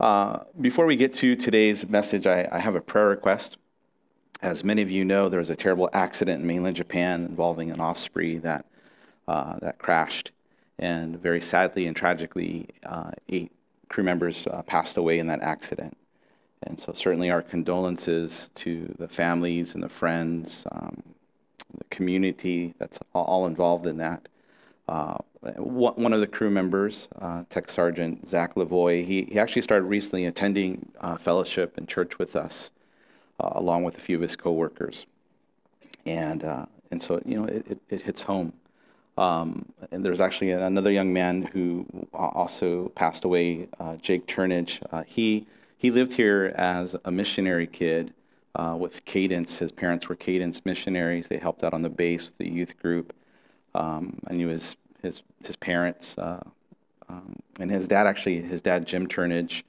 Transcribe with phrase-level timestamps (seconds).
[0.00, 3.58] Uh, before we get to today's message, I, I, have a prayer request.
[4.40, 7.82] As many of you know, there was a terrible accident in mainland Japan involving an
[7.82, 8.64] Osprey that,
[9.28, 10.30] uh, that crashed.
[10.78, 13.52] And very sadly and tragically, uh, eight
[13.90, 15.98] crew members uh, passed away in that accident.
[16.62, 21.02] And so, certainly, our condolences to the families and the friends, um,
[21.76, 24.28] the community that's all involved in that.
[24.90, 25.16] Uh,
[25.56, 30.26] one of the crew members, uh, Tech Sergeant Zach Lavoy, he, he actually started recently
[30.26, 32.72] attending uh, fellowship and church with us,
[33.38, 35.06] uh, along with a few of his coworkers.
[36.04, 38.52] And, uh, and so, you know, it, it, it hits home.
[39.16, 44.80] Um, and there's actually another young man who also passed away, uh, Jake Turnage.
[45.06, 45.46] he,
[45.78, 48.12] he lived here as a missionary kid
[48.58, 49.58] with Cadence.
[49.58, 51.28] His parents were Cadence missionaries.
[51.28, 53.14] They helped out on the base with the youth group.
[53.74, 56.40] Um, and he was his his parents, uh,
[57.08, 59.62] um, and his dad actually his dad Jim Turnage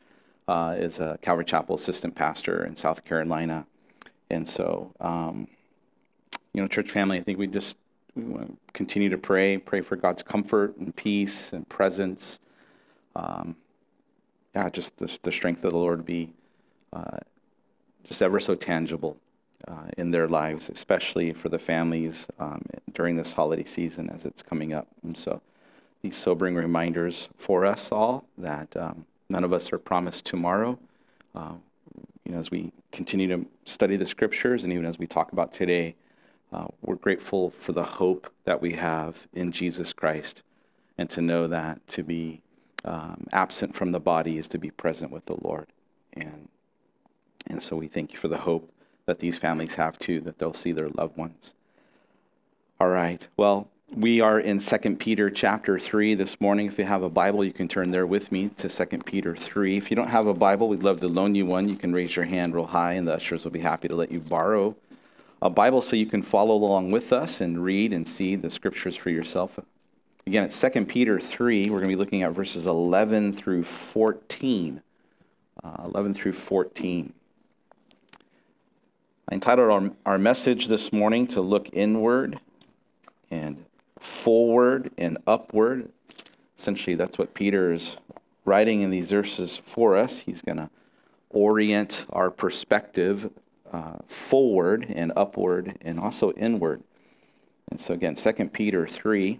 [0.47, 3.65] uh, is a Calvary Chapel assistant pastor in South Carolina,
[4.29, 5.47] and so um,
[6.53, 7.17] you know, church family.
[7.17, 7.77] I think we just
[8.15, 12.39] we want to continue to pray, pray for God's comfort and peace and presence.
[13.15, 13.55] Um,
[14.53, 16.33] yeah, just the, the strength of the Lord be
[16.91, 17.19] uh,
[18.03, 19.17] just ever so tangible
[19.67, 24.41] uh, in their lives, especially for the families um, during this holiday season as it's
[24.41, 24.87] coming up.
[25.03, 25.41] And so,
[26.01, 30.79] these sobering reminders for us all that um, none of us are promised tomorrow.
[31.35, 31.53] Uh,
[32.25, 35.53] you know, as we continue to study the scriptures, and even as we talk about
[35.53, 35.95] today,
[36.51, 40.43] uh, we're grateful for the hope that we have in Jesus Christ,
[40.97, 42.41] and to know that to be
[42.83, 45.67] um, absent from the body is to be present with the Lord.
[46.13, 46.49] And
[47.47, 48.71] and so we thank you for the hope
[49.05, 51.53] that these families have too, that they'll see their loved ones.
[52.79, 53.27] All right.
[53.37, 56.67] Well, we are in 2 Peter chapter 3 this morning.
[56.67, 59.77] If you have a Bible, you can turn there with me to 2 Peter 3.
[59.77, 61.67] If you don't have a Bible, we'd love to loan you one.
[61.67, 64.11] You can raise your hand real high, and the ushers will be happy to let
[64.11, 64.75] you borrow
[65.41, 68.95] a Bible so you can follow along with us and read and see the scriptures
[68.95, 69.59] for yourself.
[70.27, 71.65] Again, it's 2 Peter 3.
[71.65, 74.81] We're going to be looking at verses 11 through 14.
[75.63, 77.13] Uh, 11 through 14.
[79.31, 82.41] I entitled our, our message this morning to look inward
[83.29, 83.63] and
[83.97, 85.87] forward and upward.
[86.57, 87.95] Essentially, that's what Peter is
[88.43, 90.19] writing in these verses for us.
[90.19, 90.69] He's going to
[91.29, 93.31] orient our perspective
[93.71, 96.83] uh, forward and upward and also inward.
[97.69, 99.39] And so, again, 2 Peter 3.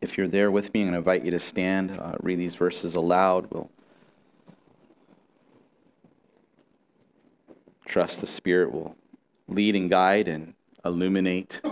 [0.00, 2.54] If you're there with me, I'm going to invite you to stand, uh, read these
[2.54, 3.48] verses aloud.
[3.50, 3.72] We'll
[7.88, 8.96] Trust the Spirit will
[9.48, 10.52] lead and guide and
[10.84, 11.62] illuminate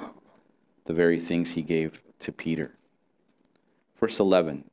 [0.87, 2.73] the very things he gave to Peter.
[4.01, 4.65] Verse 11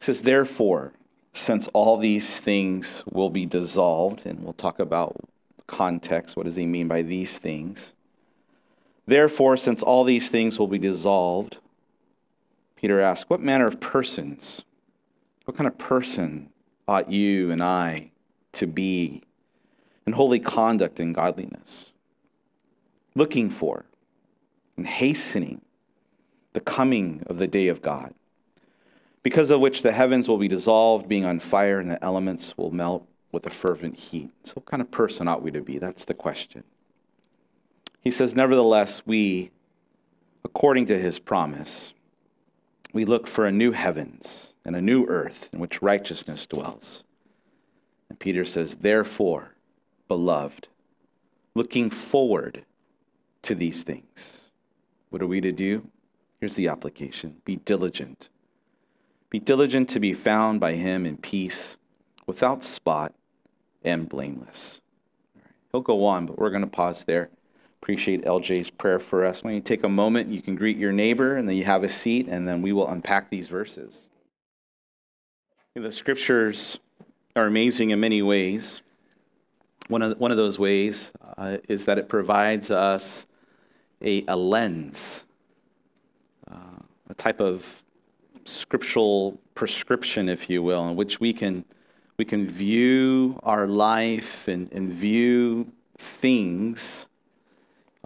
[0.00, 0.92] says, Therefore,
[1.32, 5.16] since all these things will be dissolved, and we'll talk about
[5.68, 7.92] context, what does he mean by these things?
[9.06, 11.58] Therefore, since all these things will be dissolved,
[12.74, 14.64] Peter asks, What manner of persons,
[15.44, 16.50] what kind of person
[16.88, 18.10] ought you and I
[18.54, 19.22] to be
[20.08, 21.92] and holy conduct and godliness,
[23.14, 23.84] looking for
[24.74, 25.60] and hastening
[26.54, 28.14] the coming of the day of God,
[29.22, 32.70] because of which the heavens will be dissolved, being on fire, and the elements will
[32.70, 34.30] melt with a fervent heat.
[34.44, 35.76] So, what kind of person ought we to be?
[35.76, 36.64] That's the question.
[38.00, 39.50] He says, Nevertheless, we,
[40.42, 41.92] according to his promise,
[42.94, 47.04] we look for a new heavens and a new earth in which righteousness dwells.
[48.08, 49.52] And Peter says, Therefore,
[50.08, 50.68] beloved,
[51.54, 52.64] looking forward
[53.42, 54.50] to these things.
[55.10, 55.88] What are we to do?
[56.40, 58.28] Here's the application be diligent.
[59.30, 61.76] Be diligent to be found by him in peace,
[62.26, 63.12] without spot,
[63.84, 64.80] and blameless.
[65.70, 67.28] He'll go on, but we're going to pause there.
[67.82, 69.44] Appreciate LJ's prayer for us.
[69.44, 71.88] When you take a moment, you can greet your neighbor, and then you have a
[71.88, 74.08] seat, and then we will unpack these verses.
[75.74, 76.78] The scriptures
[77.36, 78.82] are amazing in many ways.
[79.88, 83.26] One of, one of those ways uh, is that it provides us
[84.02, 85.24] a, a lens,
[86.50, 87.82] uh, a type of
[88.44, 91.64] scriptural prescription, if you will, in which we can,
[92.18, 97.06] we can view our life and, and view things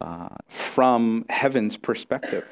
[0.01, 2.47] uh, from heaven's perspective.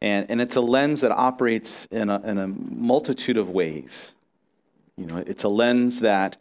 [0.00, 4.12] And, and it's a lens that operates in a, in a multitude of ways.
[4.96, 6.38] You know, it's a lens that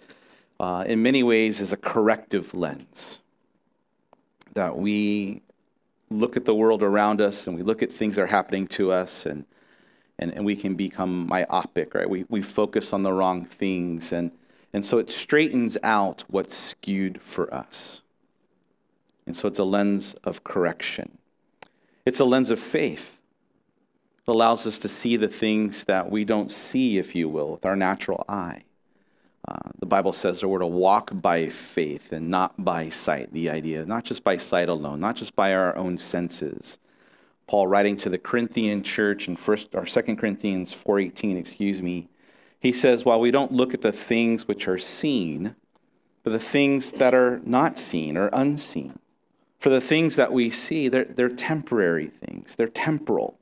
[0.60, 3.20] uh, in many ways is a corrective lens.
[4.54, 5.42] That we
[6.10, 8.92] look at the world around us and we look at things that are happening to
[8.92, 9.46] us and,
[10.18, 12.10] and, and we can become myopic, right?
[12.10, 14.12] We, we focus on the wrong things.
[14.12, 14.32] And,
[14.74, 18.02] and so it straightens out what's skewed for us.
[19.26, 21.20] And so it's a lens of correction.
[22.06, 23.20] It's a lens of faith.
[24.28, 27.66] It allows us to see the things that we don't see, if you will, with
[27.66, 28.64] our natural eye.
[29.80, 33.86] The Bible says that we're to walk by faith and not by sight, the idea,
[33.86, 36.80] not just by sight alone, not just by our own senses,
[37.50, 42.08] Paul writing to the Corinthian church in first or second Corinthians 4:18, excuse me,
[42.60, 45.56] he says, while we don't look at the things which are seen,
[46.24, 49.00] but the things that are not seen or unseen.
[49.58, 53.40] For the things that we see, they're, they're temporary things, they're temporal.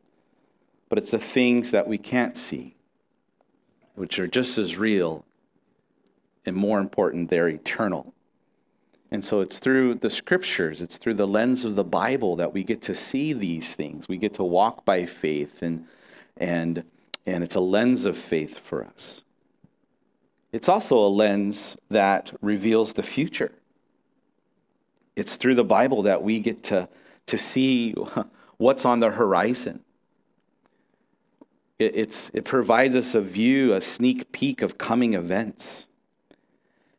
[0.87, 2.75] But it's the things that we can't see,
[3.95, 5.25] which are just as real
[6.47, 8.13] and more important, they're eternal.
[9.11, 12.63] And so it's through the scriptures, it's through the lens of the Bible that we
[12.63, 14.07] get to see these things.
[14.07, 15.85] We get to walk by faith, and,
[16.37, 16.83] and,
[17.25, 19.21] and it's a lens of faith for us.
[20.53, 23.51] It's also a lens that reveals the future.
[25.17, 26.87] It's through the Bible that we get to,
[27.25, 27.93] to see
[28.57, 29.81] what's on the horizon.
[31.77, 35.87] It, it's, it provides us a view, a sneak peek of coming events.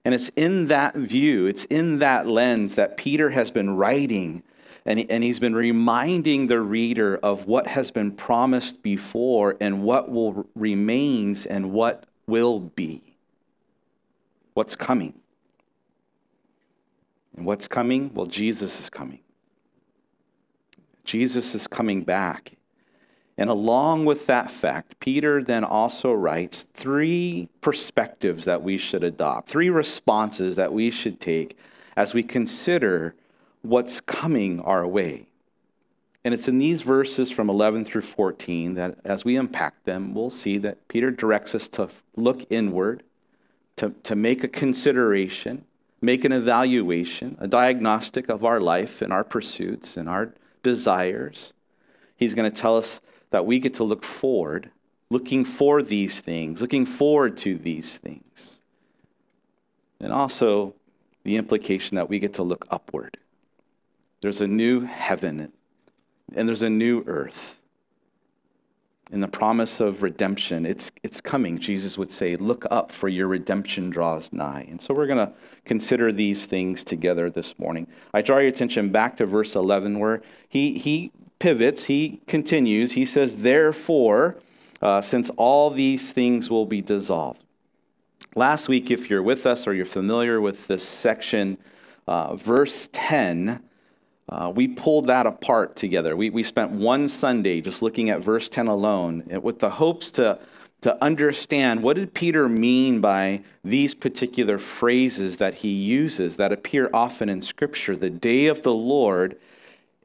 [0.04, 4.42] And it's in that view, it's in that lens that Peter has been writing,
[4.86, 10.10] and, and he's been reminding the reader of what has been promised before and what
[10.10, 13.02] will remains and what will be.
[14.54, 15.14] What's coming.
[17.36, 18.12] And what's coming?
[18.14, 19.20] Well, Jesus is coming.
[21.04, 22.57] Jesus is coming back.
[23.38, 29.48] And along with that fact, Peter then also writes three perspectives that we should adopt,
[29.48, 31.56] three responses that we should take
[31.96, 33.14] as we consider
[33.62, 35.28] what's coming our way.
[36.24, 40.30] And it's in these verses from 11 through 14 that as we unpack them, we'll
[40.30, 43.04] see that Peter directs us to look inward,
[43.76, 45.64] to, to make a consideration,
[46.00, 50.34] make an evaluation, a diagnostic of our life and our pursuits and our
[50.64, 51.52] desires.
[52.16, 53.00] He's going to tell us
[53.30, 54.70] that we get to look forward,
[55.10, 58.60] looking for these things, looking forward to these things.
[60.00, 60.74] And also
[61.24, 63.18] the implication that we get to look upward.
[64.20, 65.52] There's a new heaven
[66.34, 67.60] and there's a new earth.
[69.10, 71.58] In the promise of redemption, it's, it's coming.
[71.58, 74.66] Jesus would say, Look up, for your redemption draws nigh.
[74.68, 75.32] And so we're going to
[75.64, 77.86] consider these things together this morning.
[78.12, 82.92] I draw your attention back to verse 11, where he, he pivots, he continues.
[82.92, 84.36] He says, Therefore,
[84.80, 87.42] uh, since all these things will be dissolved.
[88.34, 91.58] Last week, if you're with us or you're familiar with this section,
[92.06, 93.62] uh, verse 10,
[94.28, 96.16] uh, we pulled that apart together.
[96.16, 100.38] We, we spent one Sunday just looking at verse 10 alone with the hopes to,
[100.82, 106.90] to understand what did Peter mean by these particular phrases that he uses that appear
[106.92, 107.96] often in Scripture.
[107.96, 109.38] The day of the Lord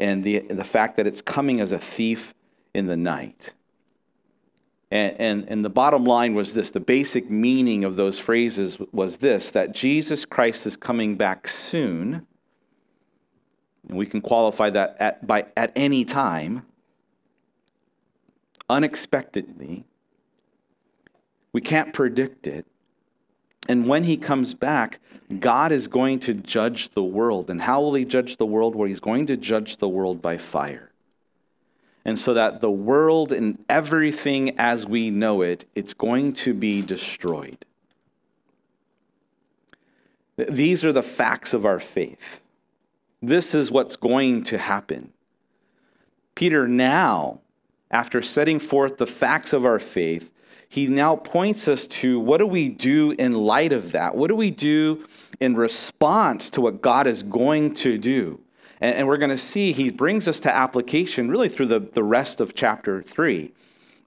[0.04, 2.34] and the, the fact that it's coming as a thief
[2.74, 3.54] in the night.
[4.92, 9.18] And, and, and the bottom line was this the basic meaning of those phrases was
[9.18, 12.28] this that Jesus Christ is coming back soon.
[13.88, 16.66] And we can qualify that at, by, at any time,
[18.70, 19.86] unexpectedly.
[21.54, 22.66] We can't predict it.
[23.68, 25.00] And when he comes back,
[25.40, 27.50] God is going to judge the world.
[27.50, 28.76] And how will he judge the world?
[28.76, 30.92] Well, he's going to judge the world by fire.
[32.06, 36.82] And so that the world and everything as we know it, it's going to be
[36.82, 37.66] destroyed.
[40.36, 42.42] These are the facts of our faith.
[43.22, 45.14] This is what's going to happen.
[46.36, 47.40] Peter now,
[47.90, 50.33] after setting forth the facts of our faith,
[50.74, 54.16] he now points us to what do we do in light of that?
[54.16, 55.06] What do we do
[55.40, 58.40] in response to what God is going to do?
[58.82, 62.02] And, and we're going to see he brings us to application really through the, the
[62.02, 63.52] rest of chapter 3.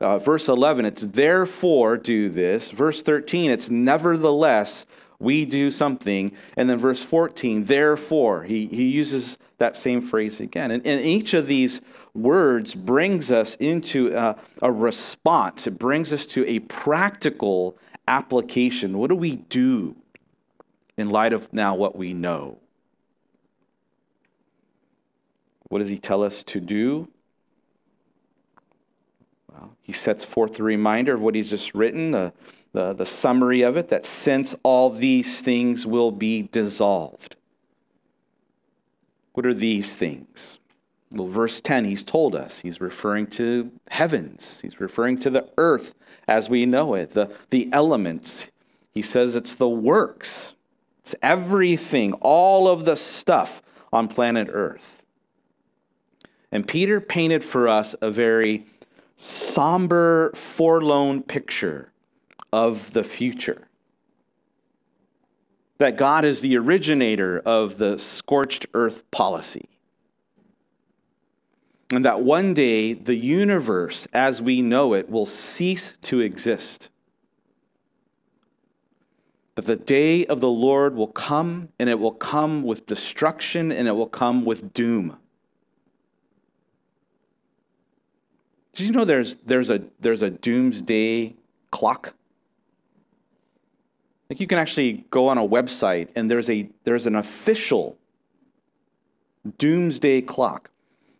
[0.00, 2.72] Uh, verse 11, it's therefore do this.
[2.72, 4.86] Verse 13, it's nevertheless
[5.20, 6.32] we do something.
[6.56, 10.72] And then verse 14, therefore, he, he uses that same phrase again.
[10.72, 11.80] And, in each of these
[12.16, 17.76] words brings us into a, a response, it brings us to a practical
[18.08, 18.98] application.
[18.98, 19.96] What do we do
[20.96, 22.58] in light of now what we know?
[25.68, 27.08] What does he tell us to do?
[29.52, 32.32] Well, he sets forth the reminder of what he's just written, the,
[32.72, 37.36] the, the summary of it, that since all these things will be dissolved.
[39.32, 40.58] What are these things?
[41.10, 42.60] Well, verse 10, he's told us.
[42.60, 44.60] He's referring to heavens.
[44.60, 45.94] He's referring to the earth
[46.26, 48.46] as we know it, the, the elements.
[48.92, 50.54] He says it's the works,
[51.00, 55.02] it's everything, all of the stuff on planet earth.
[56.50, 58.66] And Peter painted for us a very
[59.16, 61.92] somber, forlorn picture
[62.52, 63.68] of the future.
[65.78, 69.75] That God is the originator of the scorched earth policy
[71.90, 76.90] and that one day the universe as we know it will cease to exist.
[79.54, 83.88] That the day of the Lord will come, and it will come with destruction, and
[83.88, 85.16] it will come with doom.
[88.74, 91.34] Did you know there's, there's, a, there's a doomsday
[91.70, 92.12] clock?
[94.28, 97.96] Like you can actually go on a website and there's, a, there's an official
[99.56, 100.68] doomsday clock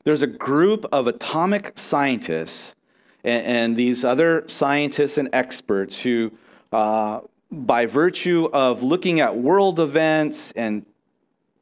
[0.06, 2.76] there's a group of atomic scientists
[3.24, 6.30] and, and these other scientists and experts who,
[6.70, 7.18] uh,
[7.50, 10.86] by virtue of looking at world events and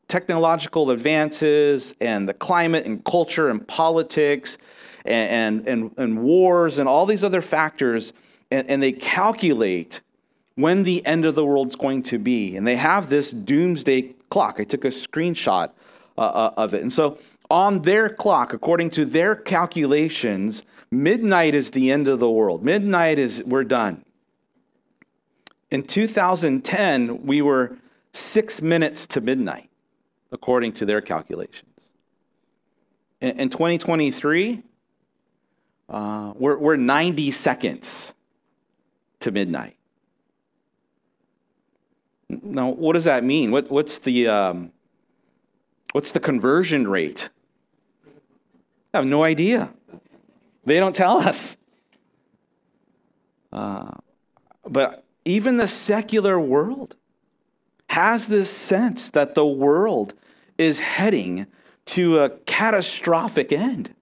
[0.09, 4.59] technological advances and the climate and culture and politics
[5.07, 8.13] and, and, and, wars and all these other factors,
[8.51, 10.03] and, and they calculate
[10.57, 12.57] when the end of the world's going to be.
[12.57, 14.57] And they have this doomsday clock.
[14.59, 15.71] I took a screenshot
[16.19, 16.83] uh, uh of it.
[16.83, 17.19] And so
[17.51, 22.65] on their clock, according to their calculations, midnight is the end of the world.
[22.65, 24.05] Midnight is, we're done.
[25.71, 27.77] In 2010, we were
[28.13, 29.69] six minutes to midnight,
[30.33, 31.91] according to their calculations.
[33.21, 34.63] In, in 2023,
[35.89, 38.15] uh, we're, we're 90 seconds
[39.21, 39.77] to midnight.
[42.29, 43.51] Now, what does that mean?
[43.51, 44.73] What, what's, the, um,
[45.93, 47.29] what's the conversion rate
[48.95, 49.75] I have no idea.
[50.65, 51.57] They don't tell us.
[53.53, 53.91] Uh,
[54.65, 56.95] but even the secular world
[57.91, 60.15] has this sense that the world
[60.59, 61.47] is heading
[61.87, 63.95] to a catastrophic end.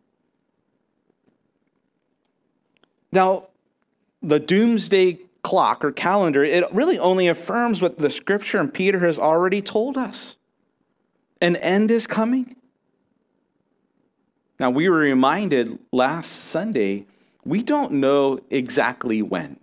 [3.13, 3.49] Now,
[4.23, 9.19] the doomsday clock or calendar, it really only affirms what the scripture and Peter has
[9.19, 10.37] already told us.
[11.41, 12.57] An end is coming.
[14.63, 17.07] Now, we were reminded last Sunday,
[17.45, 19.59] we don't know exactly when.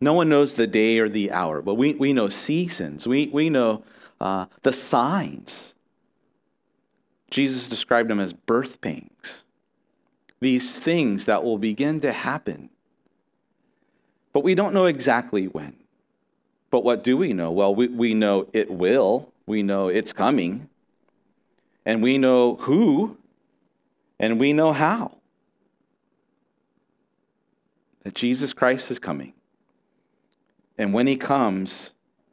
[0.00, 3.06] No one knows the day or the hour, but we, we know seasons.
[3.06, 3.84] We, we know
[4.20, 5.74] uh, the signs.
[7.30, 9.44] Jesus described them as birth pangs,
[10.40, 12.68] these things that will begin to happen.
[14.32, 15.76] But we don't know exactly when.
[16.72, 17.52] But what do we know?
[17.52, 20.68] Well, we, we know it will, we know it's coming,
[21.86, 23.18] and we know who
[24.22, 25.18] and we know how.
[28.04, 29.34] That Jesus Christ is coming.
[30.78, 31.90] And when he comes,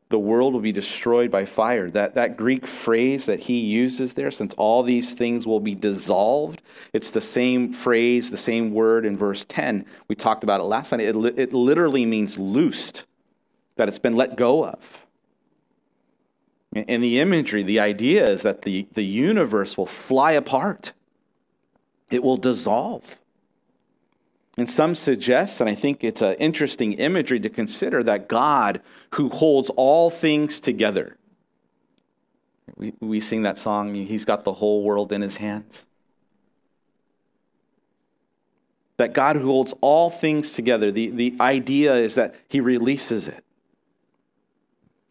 [0.09, 1.89] the world will be destroyed by fire.
[1.89, 6.61] That, that Greek phrase that he uses there, since all these things will be dissolved,
[6.93, 9.85] it's the same phrase, the same word in verse 10.
[10.07, 11.01] We talked about it last night.
[11.01, 13.05] It, it literally means loosed,
[13.77, 15.05] that it's been let go of.
[16.71, 20.93] In the imagery, the idea is that the, the universe will fly apart
[22.11, 23.19] it will dissolve.
[24.57, 29.29] And some suggest, and I think it's an interesting imagery to consider, that God, who
[29.29, 31.15] holds all things together,
[32.75, 35.85] we, we sing that song, He's got the whole world in His hands.
[38.97, 43.45] That God, who holds all things together, the, the idea is that He releases it.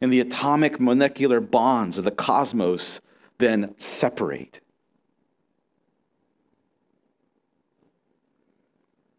[0.01, 3.01] And the atomic molecular bonds of the cosmos
[3.39, 4.61] then separate.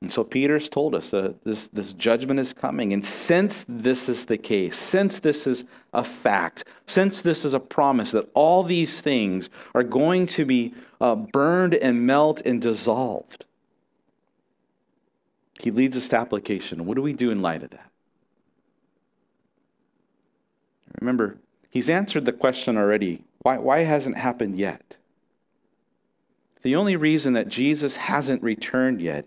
[0.02, 2.94] And so Peter's told us that this, this judgment is coming.
[2.94, 7.60] And since this is the case, since this is a fact, since this is a
[7.60, 13.46] promise that all these things are going to be uh, burned and melt and dissolved,
[15.60, 16.86] he leads us to application.
[16.86, 17.92] What do we do in light of that?
[21.02, 21.38] Remember,
[21.70, 24.98] he's answered the question already why, why hasn't happened yet?
[26.62, 29.26] The only reason that Jesus hasn't returned yet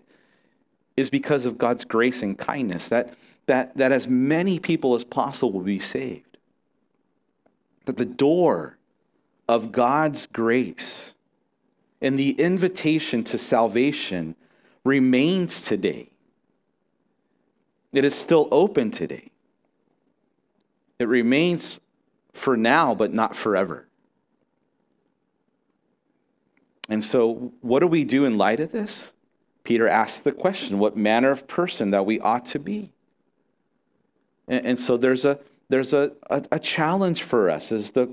[0.95, 3.13] is because of God's grace and kindness, that,
[3.47, 6.37] that, that as many people as possible will be saved.
[7.85, 8.77] That the door
[9.47, 11.13] of God's grace
[12.01, 14.35] and the invitation to salvation
[14.83, 16.09] remains today.
[17.91, 19.31] It is still open today.
[20.99, 21.79] It remains
[22.33, 23.87] for now, but not forever.
[26.89, 29.13] And so, what do we do in light of this?
[29.63, 32.91] Peter asks the question what manner of person that we ought to be?
[34.47, 35.39] And, and so, there's, a,
[35.69, 38.09] there's a, a, a, challenge for us as the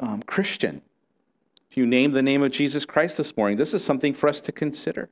[0.00, 0.82] um, Christian.
[1.70, 4.40] If you name the name of Jesus Christ this morning, this is something for us
[4.42, 5.08] to consider.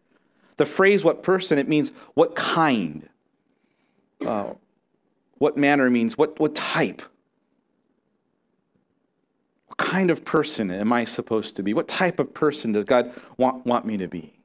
[0.56, 3.08] The phrase what person, it means what kind.
[4.24, 4.54] Uh,
[5.38, 7.00] what manner means what, what type.
[9.68, 11.72] What kind of person am I supposed to be?
[11.72, 14.39] What type of person does God want, want me to be?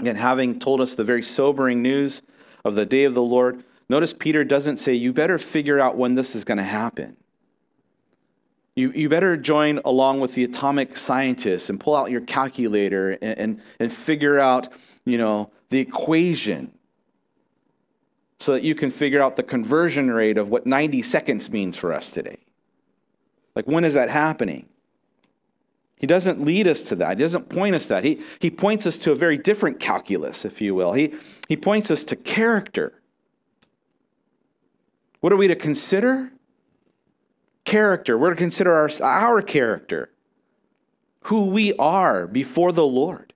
[0.00, 2.22] Again, having told us the very sobering news
[2.64, 6.14] of the day of the Lord, notice Peter doesn't say, You better figure out when
[6.14, 7.16] this is going to happen.
[8.76, 13.38] You, you better join along with the atomic scientists and pull out your calculator and,
[13.38, 14.68] and, and figure out,
[15.04, 16.72] you know, the equation
[18.38, 21.92] so that you can figure out the conversion rate of what 90 seconds means for
[21.92, 22.38] us today.
[23.56, 24.68] Like, when is that happening?
[25.98, 27.18] He doesn't lead us to that.
[27.18, 28.04] He doesn't point us that.
[28.04, 30.92] He, he points us to a very different calculus, if you will.
[30.92, 31.14] He,
[31.48, 33.02] he points us to character.
[35.20, 36.30] What are we to consider?
[37.64, 38.16] Character.
[38.16, 40.10] We're to consider our, our character,
[41.22, 43.32] who we are before the Lord,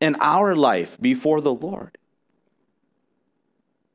[0.00, 1.98] and our life before the Lord.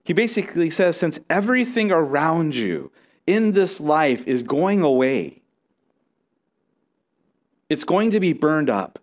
[0.03, 2.91] He basically says, since everything around you
[3.25, 5.40] in this life is going away,
[7.71, 8.99] it's going to be burned up.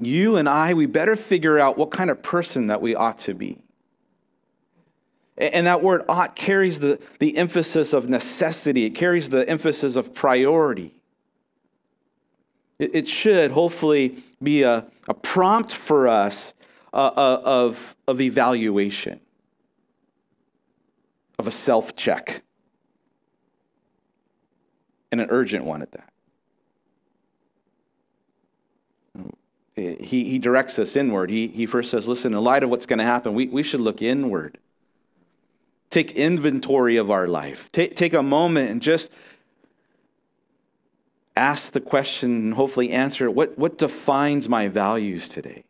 [0.00, 3.34] You and I, we better figure out what kind of person that we ought to
[3.34, 3.62] be.
[5.38, 10.12] And that word ought carries the, the emphasis of necessity, it carries the emphasis of
[10.12, 11.00] priority.
[12.80, 16.54] It, it should hopefully be a, a prompt for us
[16.92, 19.20] uh, uh, of, of evaluation
[21.38, 22.42] of a self check,
[25.12, 26.11] and an urgent one at that.
[29.74, 31.30] He, he directs us inward.
[31.30, 33.80] He, he first says, Listen, in light of what's going to happen, we, we should
[33.80, 34.58] look inward.
[35.90, 37.70] Take inventory of our life.
[37.72, 39.10] Take, take a moment and just
[41.36, 43.34] ask the question and hopefully answer it.
[43.34, 45.64] What, what defines my values today?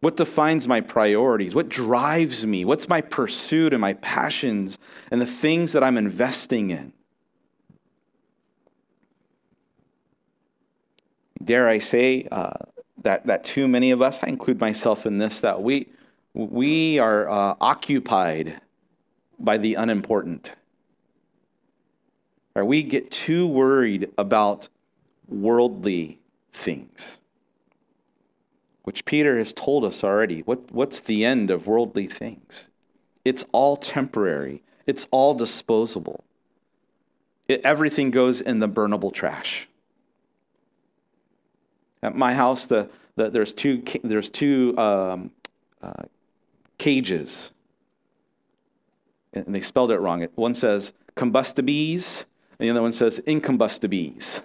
[0.00, 1.54] What defines my priorities?
[1.54, 2.64] What drives me?
[2.64, 4.78] What's my pursuit and my passions
[5.10, 6.92] and the things that I'm investing in?
[11.44, 12.52] Dare I say uh,
[13.02, 15.88] that, that too many of us, I include myself in this, that we,
[16.32, 18.60] we are uh, occupied
[19.38, 20.52] by the unimportant.
[22.54, 24.68] Or we get too worried about
[25.28, 26.20] worldly
[26.52, 27.18] things
[28.84, 30.40] which Peter has told us already.
[30.40, 32.68] What, what's the end of worldly things?
[33.24, 36.22] It's all temporary, it's all disposable.
[37.48, 39.68] It, everything goes in the burnable trash.
[42.04, 45.30] At my house, the, the there's two, there's two um,
[45.80, 46.02] uh,
[46.76, 47.50] cages,
[49.32, 50.22] and they spelled it wrong.
[50.34, 52.26] One says combustibles,
[52.58, 54.42] and the other one says incombustibles.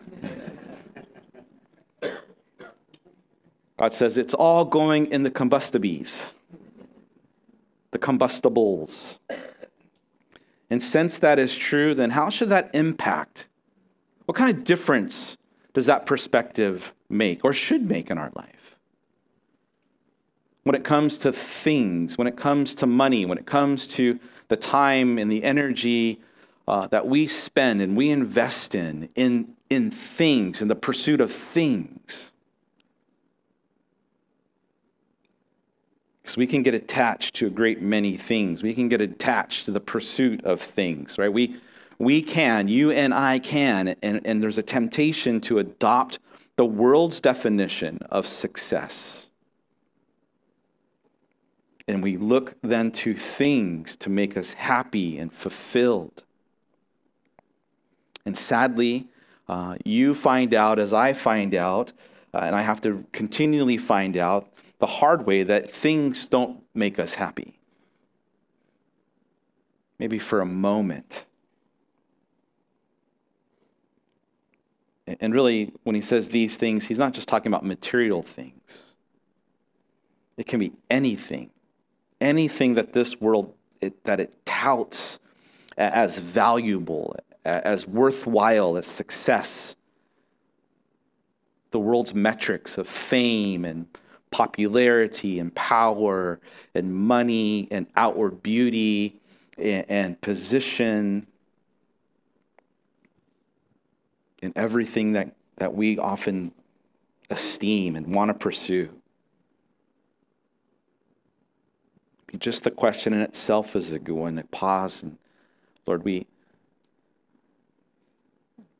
[3.78, 6.28] God says it's all going in the combustibles,
[7.91, 9.19] the combustibles.
[10.69, 13.50] And since that is true, then how should that impact?
[14.28, 15.36] What kind of difference
[15.73, 18.77] does that perspective make or should make in our life?
[20.63, 24.58] When it comes to things, when it comes to money, when it comes to the
[24.58, 26.19] time and the energy
[26.67, 31.32] uh, that we spend and we invest in, in, in things, in the pursuit of
[31.32, 32.32] things.
[36.21, 38.62] Because we can get attached to a great many things.
[38.62, 41.34] We can get attached to the pursuit of things, right?
[41.34, 41.60] We,
[42.00, 46.20] we can, you and I can, and, and there's a temptation to adopt
[46.56, 49.30] the world's definition of success.
[51.88, 56.24] And we look then to things to make us happy and fulfilled.
[58.26, 59.08] And sadly,
[59.48, 61.92] uh, you find out, as I find out,
[62.34, 67.00] uh, and I have to continually find out, the hard way that things don't make
[67.00, 67.60] us happy.
[69.98, 71.26] Maybe for a moment.
[75.19, 78.95] And really, when he says these things, he's not just talking about material things.
[80.38, 81.50] It can be anything,
[82.22, 85.19] anything that this world it, that it touts
[85.78, 89.76] as valuable, as worthwhile, as success.
[91.72, 93.88] The world's metrics of fame and
[94.32, 96.39] popularity and power
[96.76, 99.19] and money and outward beauty
[99.58, 101.26] and, and position
[104.41, 106.52] and everything that, that we often
[107.30, 108.89] esteem and want to pursue.
[112.38, 115.17] Just the question in itself is a good one to pause and
[115.88, 116.28] Lord, we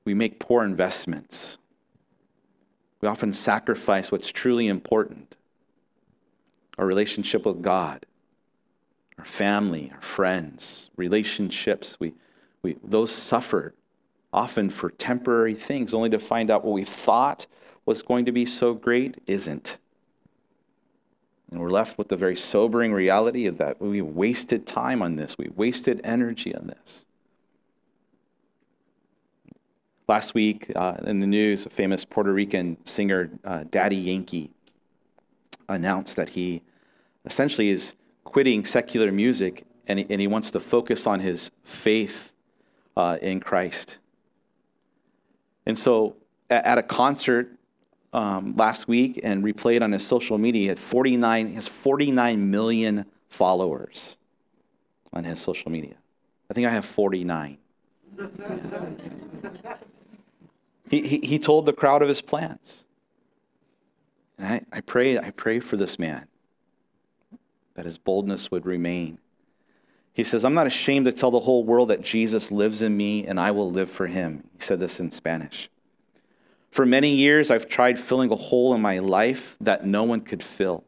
[0.06, 1.58] we make poor investments.
[3.02, 5.36] We often sacrifice what's truly important
[6.78, 8.06] our relationship with God,
[9.18, 11.98] our family, our friends, relationships.
[12.00, 12.14] We,
[12.62, 13.74] we, those suffer
[14.32, 17.48] often for temporary things, only to find out what we thought
[17.86, 19.78] was going to be so great isn't.
[21.52, 25.38] And we're left with the very sobering reality of that we wasted time on this,
[25.38, 27.06] we wasted energy on this.
[30.08, 34.52] Last week uh, in the news, a famous Puerto Rican singer, uh, Daddy Yankee,
[35.68, 36.64] announced that he
[37.26, 42.32] essentially is quitting secular music and he, and he wants to focus on his faith
[42.98, 43.99] uh, in Christ.
[45.66, 46.16] And so
[46.50, 47.52] at, a concert
[48.14, 52.50] um, last week and replayed on his social media, he had 49, he has 49
[52.50, 54.18] million followers
[55.14, 55.96] on his social media.
[56.50, 57.58] I think I have 49.
[60.90, 62.86] He, he, he told the crowd of his plans.
[64.38, 66.28] And I, I, pray, I pray for this man
[67.76, 69.20] that his boldness would remain.
[70.20, 73.26] He says, I'm not ashamed to tell the whole world that Jesus lives in me
[73.26, 74.44] and I will live for him.
[74.58, 75.70] He said this in Spanish.
[76.72, 80.44] For many years, I've tried filling a hole in my life that no one could
[80.44, 80.84] fill.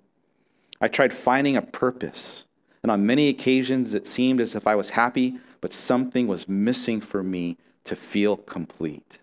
[0.82, 2.46] I tried finding a purpose,
[2.84, 7.00] and on many occasions, it seemed as if I was happy, but something was missing
[7.00, 9.20] for me to feel complete.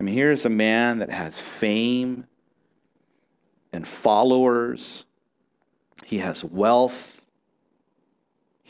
[0.00, 2.24] I mean, here's a man that has fame
[3.70, 5.04] and followers,
[6.06, 7.19] he has wealth,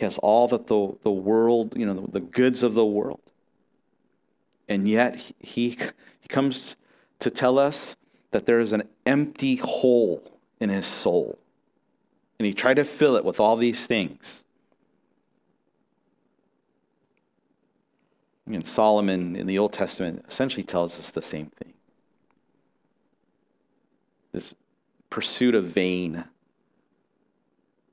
[0.01, 3.21] he has all that the, the world, you know, the, the goods of the world.
[4.67, 5.77] And yet he,
[6.21, 6.77] he comes
[7.19, 7.97] to tell us
[8.31, 11.39] that there is an empty hole in his soul.
[12.39, 14.43] And he tried to fill it with all these things.
[18.47, 21.75] And Solomon in the Old Testament essentially tells us the same thing.
[24.33, 24.55] This
[25.11, 26.25] pursuit of vain,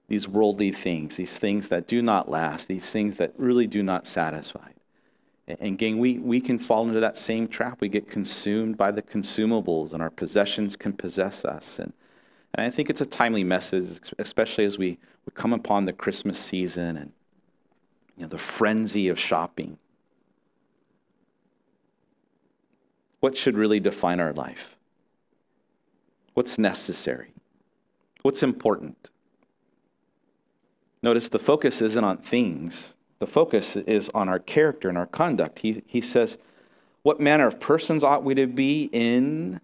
[0.07, 4.07] these worldly things, these things that do not last, these things that really do not
[4.07, 4.69] satisfy.
[5.47, 7.79] And gang, we, we can fall into that same trap.
[7.79, 11.79] We get consumed by the consumables, and our possessions can possess us.
[11.79, 11.93] And,
[12.53, 16.37] and I think it's a timely message, especially as we, we come upon the Christmas
[16.37, 17.13] season and
[18.17, 19.77] you know, the frenzy of shopping.
[23.19, 24.77] what should really define our life?
[26.33, 27.33] What's necessary?
[28.21, 29.09] What's important?
[31.01, 35.59] Notice the focus isn't on things, the focus is on our character and our conduct.
[35.59, 36.37] He, he says,
[37.03, 39.59] What manner of persons ought we to be in?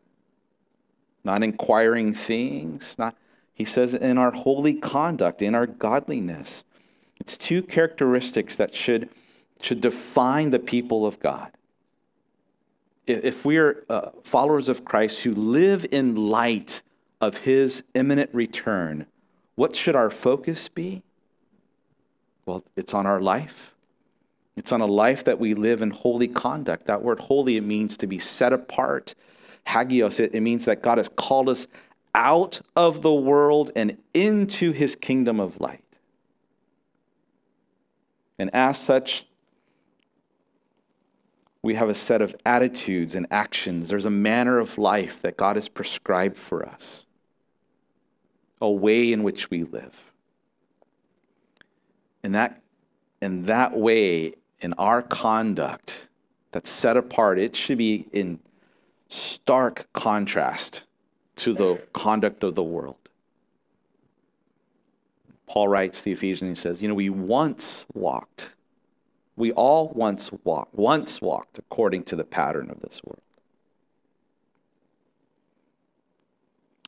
[1.23, 3.15] Not inquiring things, not,
[3.53, 6.65] he says, in our holy conduct, in our godliness.
[7.19, 9.07] It's two characteristics that should,
[9.61, 11.51] should define the people of God
[13.05, 16.81] if we are uh, followers of Christ who live in light
[17.19, 19.07] of his imminent return,
[19.55, 21.03] what should our focus be?
[22.45, 23.73] Well, it's on our life.
[24.55, 26.85] It's on a life that we live in holy conduct.
[26.85, 29.15] That word holy, it means to be set apart.
[29.67, 31.67] Hagios, it, it means that God has called us
[32.13, 35.83] out of the world and into his kingdom of light.
[38.37, 39.25] And as such,
[41.63, 43.89] we have a set of attitudes and actions.
[43.89, 47.05] There's a manner of life that God has prescribed for us,
[48.61, 50.12] a way in which we live.
[52.23, 52.61] And that,
[53.21, 56.07] in that way, in our conduct
[56.51, 58.39] that's set apart, it should be in
[59.09, 60.83] stark contrast
[61.35, 62.95] to the conduct of the world.
[65.47, 68.53] Paul writes to the Ephesians, he says, You know, we once walked
[69.35, 73.21] we all once walked, once walked according to the pattern of this world.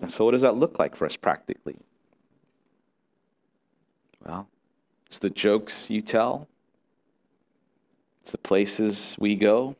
[0.01, 1.77] And so, what does that look like for us practically?
[4.23, 4.47] Well,
[5.05, 6.47] it's the jokes you tell,
[8.21, 9.75] it's the places we go,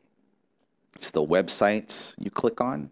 [0.96, 2.92] it's the websites you click on,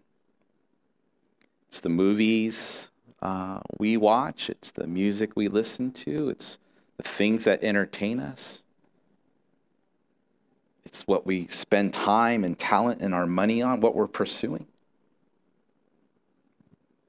[1.68, 2.90] it's the movies
[3.22, 6.58] uh, we watch, it's the music we listen to, it's
[6.96, 8.62] the things that entertain us.
[10.84, 14.66] It's what we spend time and talent and our money on, what we're pursuing.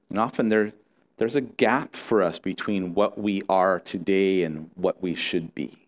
[0.08, 0.72] And often there,
[1.16, 5.86] there's a gap for us between what we are today and what we should be.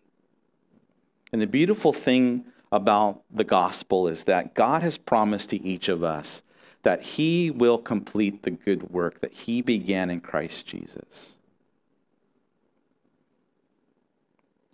[1.31, 6.03] And the beautiful thing about the gospel is that God has promised to each of
[6.03, 6.41] us
[6.83, 11.35] that he will complete the good work that he began in Christ Jesus.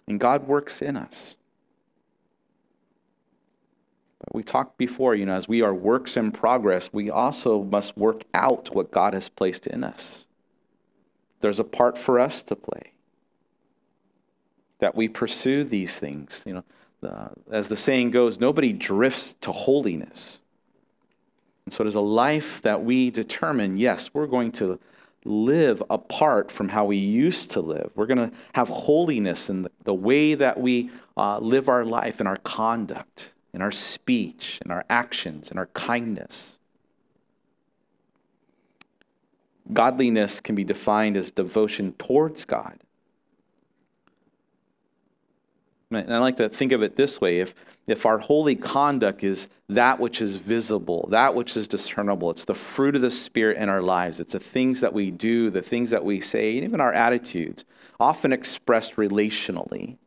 [0.08, 1.36] And God works in us.
[4.20, 7.98] But we talked before, you know, as we are works in progress, we also must
[7.98, 10.24] work out what God has placed in us.
[11.45, 12.93] There's a part for us to play.
[14.79, 16.41] That we pursue these things.
[16.43, 16.63] You
[17.03, 20.41] know, as the saying goes, nobody drifts to holiness.
[21.65, 24.79] And so is a life that we determine, yes, we're going to
[25.23, 27.91] live apart from how we used to live.
[27.93, 32.19] We're going to have holiness in the, the way that we uh, live our life,
[32.19, 36.58] in our conduct, in our speech, in our actions, in our kindness.
[39.71, 42.80] Godliness can be defined as devotion towards God.
[45.91, 47.56] And I like to think of it this way if,
[47.88, 52.56] if our holy conduct is that which is visible, that which is discernible, it's the
[52.56, 55.91] fruit of the Spirit in our lives, it's the things that we do, the things
[55.91, 57.65] that we say, and even our attitudes,
[57.99, 59.97] often expressed relationally.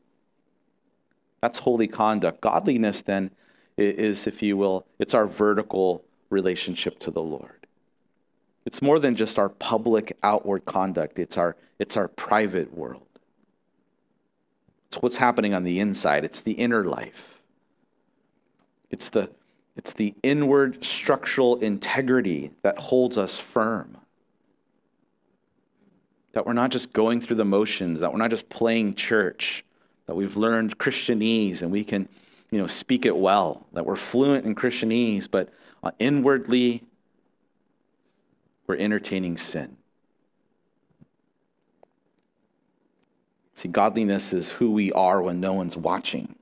[1.41, 2.41] That's holy conduct.
[2.41, 3.31] Godliness, then,
[3.77, 7.58] is, if you will, it's our vertical relationship to the Lord.
[8.65, 13.07] It's more than just our public outward conduct, it's our, it's our private world.
[14.89, 17.41] It's what's happening on the inside, it's the inner life.
[18.91, 19.31] It's the,
[19.77, 23.99] it's the inward structural integrity that holds us firm.
[26.33, 29.65] That we're not just going through the motions, that we're not just playing church,
[30.07, 32.09] that we've learned Christianese and we can
[32.51, 35.51] you know, speak it well, that we're fluent in Christianese, but
[35.83, 36.83] uh, inwardly
[38.69, 39.79] we're entertaining sin.
[43.55, 46.37] See, godliness is who we are when no one's watching.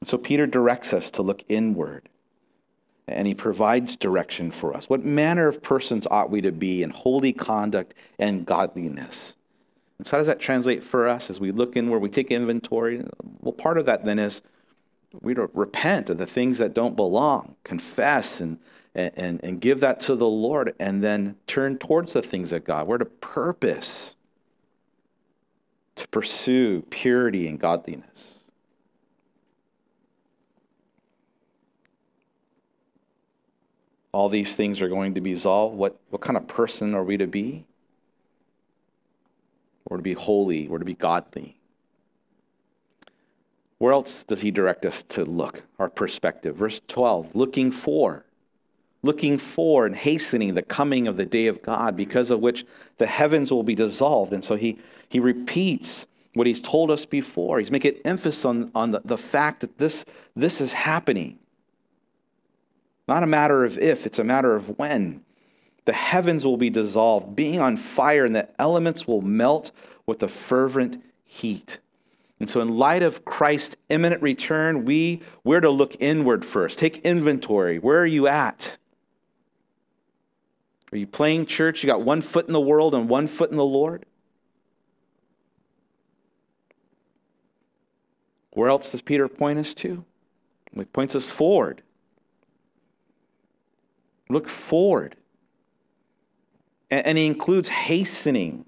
[0.00, 2.08] And so Peter directs us to look inward,
[3.06, 4.88] and he provides direction for us.
[4.88, 9.34] What manner of persons ought we to be in holy conduct and godliness?
[9.96, 13.02] And so, how does that translate for us as we look inward, we take inventory?
[13.40, 14.42] Well, part of that then is
[15.20, 18.58] we repent of the things that don't belong, confess and,
[18.98, 22.86] and, and give that to the Lord, and then turn towards the things of God.
[22.86, 24.16] We're to purpose
[25.98, 28.40] to pursue purity and godliness.
[34.12, 35.76] All these things are going to be solved.
[35.76, 37.66] What, what kind of person are we to be?
[39.88, 41.56] We're to be holy, we're to be godly.
[43.78, 45.62] Where else does he direct us to look?
[45.78, 46.56] Our perspective.
[46.56, 48.24] Verse 12 looking for
[49.02, 52.66] looking for and hastening the coming of the day of God, because of which
[52.98, 54.32] the heavens will be dissolved.
[54.32, 57.58] And so he, he repeats what he's told us before.
[57.58, 61.38] He's making emphasis on, on the, the fact that this, this is happening.
[63.06, 65.24] Not a matter of if, it's a matter of when.
[65.84, 69.70] The heavens will be dissolved, being on fire, and the elements will melt
[70.04, 71.78] with a fervent heat.
[72.38, 76.78] And so, in light of Christ's imminent return, we, we're to look inward first.
[76.78, 77.78] Take inventory.
[77.78, 78.76] Where are you at?
[80.92, 81.82] Are you playing church?
[81.82, 84.06] You got one foot in the world and one foot in the Lord?
[88.52, 90.04] Where else does Peter point us to?
[90.74, 91.82] He points us forward.
[94.28, 95.16] Look forward.
[96.90, 98.64] And, he includes hastening.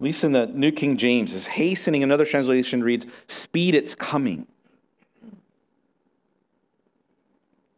[0.00, 2.02] At least in the New King James, is hastening.
[2.02, 4.46] Another translation reads, speed its coming.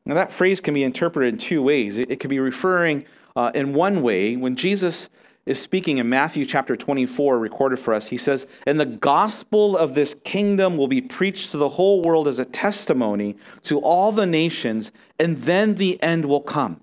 [0.05, 1.97] Now, that phrase can be interpreted in two ways.
[1.97, 3.07] It, it could be referring
[3.41, 5.09] uh, in one way, when Jesus
[5.47, 9.95] is speaking in Matthew chapter 24, recorded for us, he says, And the gospel of
[9.95, 14.27] this kingdom will be preached to the whole world as a testimony to all the
[14.27, 16.83] nations, and then the end will come.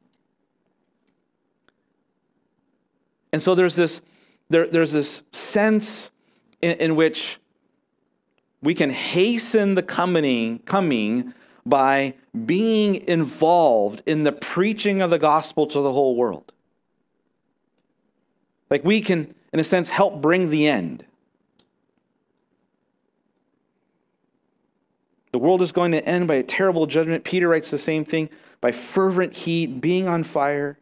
[3.31, 4.01] And so there's this,
[4.49, 6.09] there, there's this sense
[6.63, 7.39] in, in which
[8.63, 11.35] we can hasten the coming, coming
[11.67, 12.13] by
[12.45, 16.53] being involved in the preaching of the gospel to the whole world.
[18.69, 21.05] Like we can, in a sense, help bring the end.
[25.31, 27.23] The world is going to end by a terrible judgment.
[27.23, 28.29] Peter writes the same thing
[28.61, 30.79] by fervent heat, being on fire.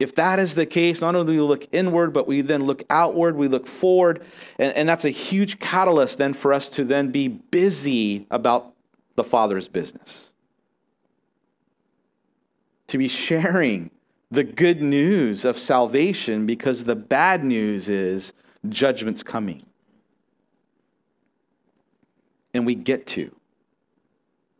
[0.00, 2.82] If that is the case, not only do we look inward, but we then look
[2.90, 4.24] outward, we look forward,
[4.58, 8.73] and, and that's a huge catalyst then for us to then be busy about
[9.14, 10.32] the Father's business.
[12.88, 13.90] To be sharing
[14.30, 18.32] the good news of salvation because the bad news is
[18.68, 19.64] judgment's coming.
[22.54, 23.34] and we get to.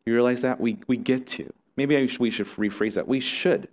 [0.05, 0.61] You realize that?
[0.61, 1.51] We, we get to.
[1.77, 3.09] Maybe we should rephrase that.
[3.09, 3.69] We should.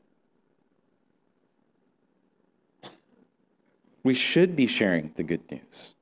[4.03, 5.95] We should be sharing the good news.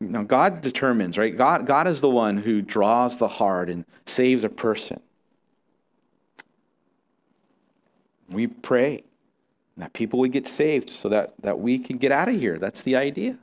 [0.00, 1.36] Now, God determines, right?
[1.36, 5.00] God, God is the one who draws the heart and saves a person.
[8.28, 9.04] We pray
[9.76, 12.58] that people would get saved so that, that we can get out of here.
[12.58, 13.36] That's the idea.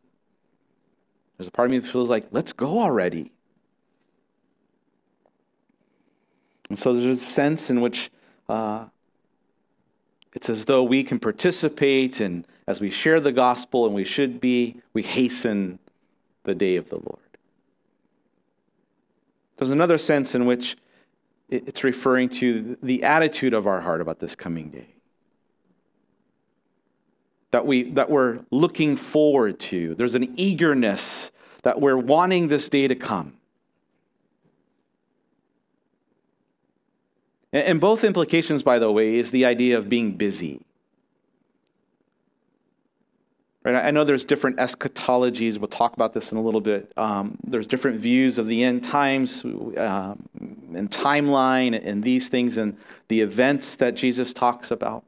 [1.38, 3.32] There's a part of me that feels like, let's go already.
[6.70, 8.12] And so there's a sense in which
[8.50, 8.86] uh,
[10.34, 14.42] it's as though we can participate and as we share the gospel and we should
[14.42, 15.80] be, we hasten
[16.48, 17.20] the day of the Lord.
[19.58, 20.78] There's another sense in which
[21.50, 24.96] it's referring to the attitude of our heart about this coming day.
[27.52, 29.94] That, we, that we're looking forward to.
[29.96, 31.32] There's an eagerness
[31.64, 33.34] that we're wanting this day to come.
[37.54, 40.62] And both implications, by the way, is the idea of being busy.
[43.68, 43.86] Right?
[43.86, 45.58] I know there's different eschatologies.
[45.58, 46.94] We'll talk about this in a little bit.
[46.96, 50.16] Um, there's different views of the end times uh,
[50.74, 52.78] and timeline and these things and
[53.10, 55.04] the events that Jesus talks about.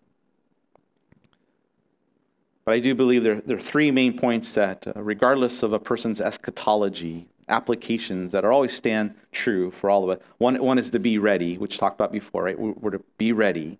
[2.66, 5.80] But I do believe there, there are three main points that, uh, regardless of a
[5.80, 10.26] person's eschatology, applications that are always stand true for all of us.
[10.38, 12.60] One, one is to be ready, which talked about before, right?
[12.60, 13.80] We're, we're to be ready.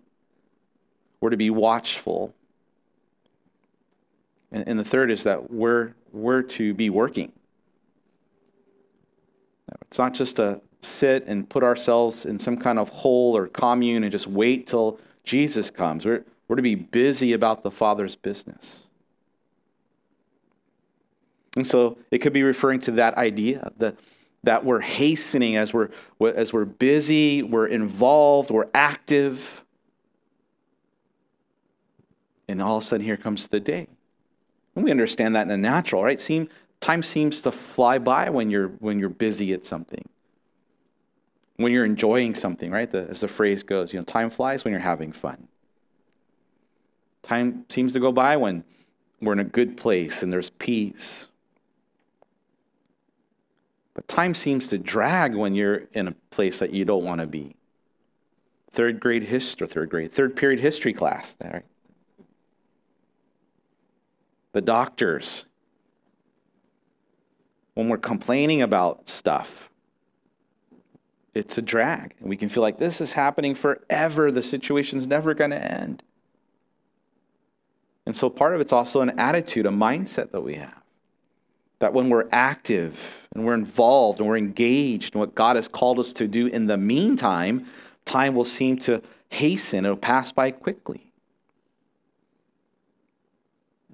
[1.20, 2.34] We're to be watchful.
[4.52, 7.32] And, and the third is that we're, we're to be working.
[9.82, 14.02] It's not just to sit and put ourselves in some kind of hole or commune
[14.02, 16.04] and just wait till Jesus comes.
[16.04, 18.86] We're, we're to be busy about the Father's business.
[21.56, 23.96] And so it could be referring to that idea that,
[24.44, 29.64] that we're hastening as we're, as we're busy, we're involved, we're active.
[32.48, 33.88] And all of a sudden, here comes the day.
[34.74, 36.20] And we understand that in the natural, right?
[36.20, 36.48] Seem,
[36.80, 40.08] time seems to fly by when you're, when you're busy at something,
[41.56, 42.90] when you're enjoying something, right?
[42.90, 45.48] The, as the phrase goes, you know, time flies when you're having fun.
[47.22, 48.64] Time seems to go by when
[49.20, 51.28] we're in a good place and there's peace.
[53.94, 57.26] But time seems to drag when you're in a place that you don't want to
[57.26, 57.56] be.
[58.72, 61.34] Third grade history, third grade, third period history class.
[61.42, 61.64] Right?
[64.52, 65.44] The doctors,
[67.74, 69.70] when we're complaining about stuff,
[71.34, 72.14] it's a drag.
[72.18, 74.30] And we can feel like this is happening forever.
[74.30, 76.02] The situation's never going to end.
[78.06, 80.82] And so part of it's also an attitude, a mindset that we have.
[81.78, 85.98] That when we're active and we're involved and we're engaged in what God has called
[85.98, 87.66] us to do in the meantime,
[88.04, 91.09] time will seem to hasten, it'll pass by quickly.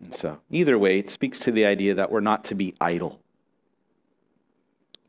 [0.07, 3.21] And so, either way, it speaks to the idea that we're not to be idle,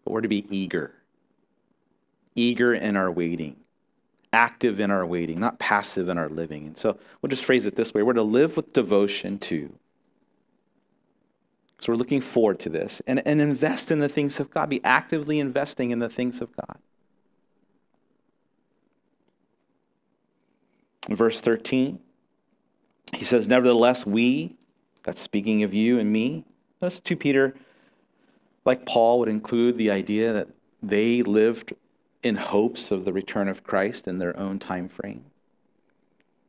[0.03, 0.93] but we're to be eager.
[2.35, 3.55] Eager in our waiting,
[4.33, 6.67] active in our waiting, not passive in our living.
[6.67, 9.73] And so, we'll just phrase it this way we're to live with devotion to
[11.79, 14.69] so we're looking forward to this and, and invest in the things of God.
[14.69, 16.79] Be actively investing in the things of God.
[21.09, 21.99] Verse 13,
[23.13, 24.57] he says, Nevertheless, we,
[25.07, 26.43] that's speaking of you and me,
[26.81, 27.55] notice 2 Peter,
[28.65, 30.49] like Paul, would include the idea that
[30.83, 31.73] they lived
[32.23, 35.23] in hopes of the return of Christ in their own time frame.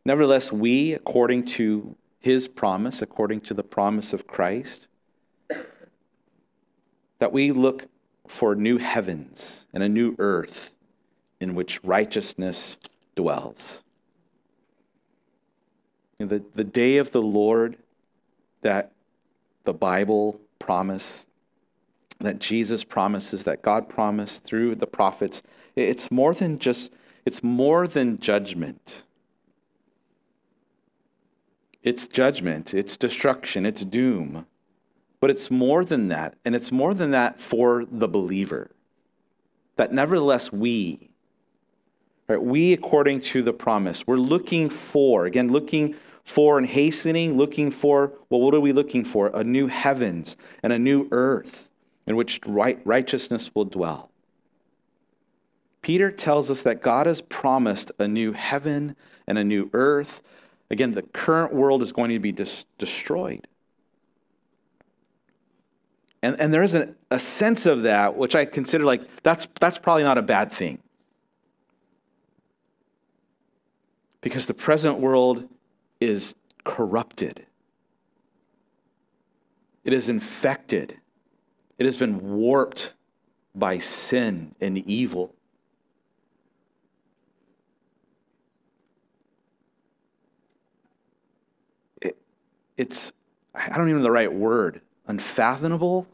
[0.04, 4.88] Nevertheless, we, according to his promise, according to the promise of Christ,
[7.20, 7.86] that we look
[8.26, 10.74] for new heavens and a new earth
[11.38, 12.76] in which righteousness
[13.14, 13.84] dwells.
[16.18, 17.76] The, the day of the Lord
[18.62, 18.92] that
[19.64, 21.26] the Bible promise,
[22.18, 25.42] that Jesus promises, that God promised through the prophets,
[25.76, 26.92] it's more than just,
[27.24, 29.04] it's more than judgment.
[31.82, 34.46] It's judgment, it's destruction, it's doom.
[35.20, 36.34] But it's more than that.
[36.44, 38.70] And it's more than that for the believer.
[39.76, 41.10] That nevertheless, we,
[42.28, 45.94] right, we according to the promise, we're looking for, again, looking
[46.28, 49.28] for and hastening, looking for, well, what are we looking for?
[49.28, 51.70] A new heavens and a new earth
[52.06, 54.10] in which right, righteousness will dwell.
[55.80, 58.94] Peter tells us that God has promised a new heaven
[59.26, 60.20] and a new earth.
[60.70, 63.46] Again, the current world is going to be dis- destroyed.
[66.22, 69.78] And, and there is a, a sense of that, which I consider like that's, that's
[69.78, 70.78] probably not a bad thing.
[74.20, 75.48] Because the present world
[76.00, 76.34] is
[76.64, 77.46] corrupted,
[79.84, 80.98] it is infected,
[81.78, 82.92] it has been warped
[83.54, 85.34] by sin and evil.
[92.00, 92.16] It,
[92.76, 93.12] it's,
[93.54, 96.06] I don't even know the right word, unfathomable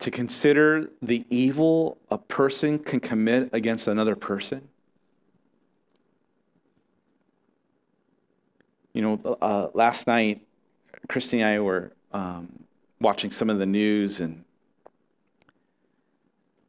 [0.00, 4.68] to consider the evil a person can commit against another person.
[8.94, 10.46] You know, uh, last night,
[11.08, 12.64] Christy and I were um,
[13.00, 14.44] watching some of the news, and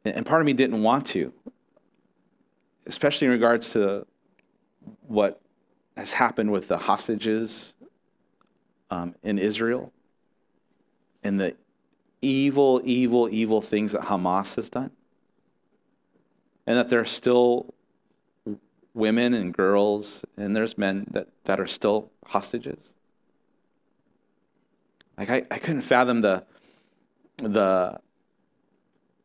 [0.04, 1.32] and part of me didn't want to,
[2.86, 4.06] especially in regards to
[5.06, 5.40] what
[5.96, 7.74] has happened with the hostages
[8.90, 9.92] um, in Israel
[11.22, 11.54] and the
[12.22, 14.90] evil, evil, evil things that Hamas has done.
[16.66, 17.72] And that there are still
[18.96, 22.94] women and girls, and there's men that, that are still hostages.
[25.18, 26.44] Like I, I couldn't fathom the
[27.38, 28.00] the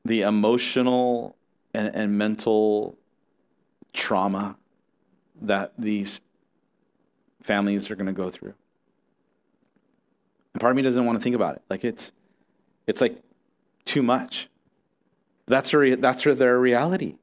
[0.03, 1.35] the emotional
[1.73, 2.97] and, and mental
[3.93, 4.57] trauma
[5.41, 6.19] that these
[7.41, 8.53] families are going to go through.
[10.53, 11.61] And part of me doesn't want to think about it.
[11.69, 12.11] Like it's,
[12.87, 13.21] it's like
[13.85, 14.49] too much.
[15.45, 17.15] That's their, that's their reality.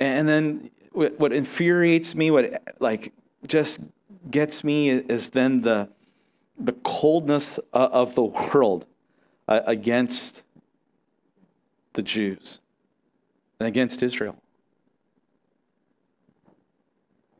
[0.00, 3.12] And then what infuriates me, what like
[3.46, 3.80] just
[4.30, 5.88] gets me is then the,
[6.58, 8.86] the coldness of the world
[9.46, 10.42] uh, against
[11.92, 12.60] the Jews
[13.58, 14.36] and against Israel.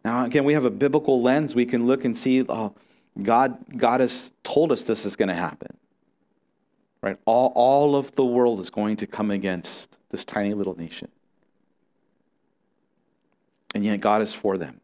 [0.04, 1.54] Now, again, we have a biblical lens.
[1.54, 2.74] We can look and see, oh,
[3.22, 5.76] God, God has told us this is going to happen.
[7.02, 7.18] Right?
[7.24, 11.08] All, all of the world is going to come against this tiny little nation.
[13.80, 14.78] And yet God is for them.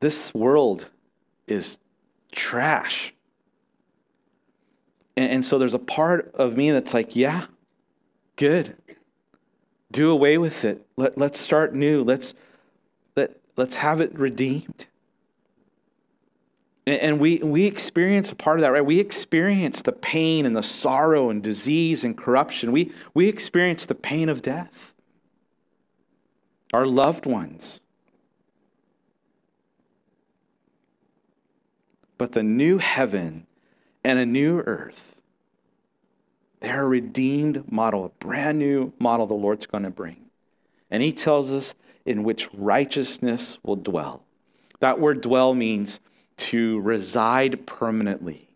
[0.00, 0.90] This world
[1.46, 1.78] is
[2.32, 3.14] trash.
[5.16, 7.46] And, and so there's a part of me that's like, yeah,
[8.36, 8.76] good.
[9.90, 10.84] Do away with it.
[10.98, 12.04] Let, let's start new.
[12.04, 12.34] Let's
[13.56, 14.84] let's have it redeemed.
[16.84, 18.84] And we, we experience a part of that, right?
[18.84, 22.72] We experience the pain and the sorrow and disease and corruption.
[22.72, 24.92] We, we experience the pain of death.
[26.72, 27.80] Our loved ones.
[32.18, 33.46] But the new heaven
[34.02, 35.20] and a new earth,
[36.60, 40.30] they're a redeemed model, a brand new model the Lord's going to bring.
[40.90, 41.74] And he tells us
[42.04, 44.24] in which righteousness will dwell.
[44.80, 46.00] That word dwell means
[46.42, 48.48] to reside permanently.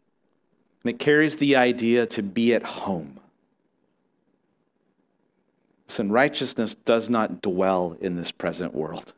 [0.82, 3.20] And it carries the idea to be at home.
[5.88, 9.12] Listen, righteousness does not dwell in this present world.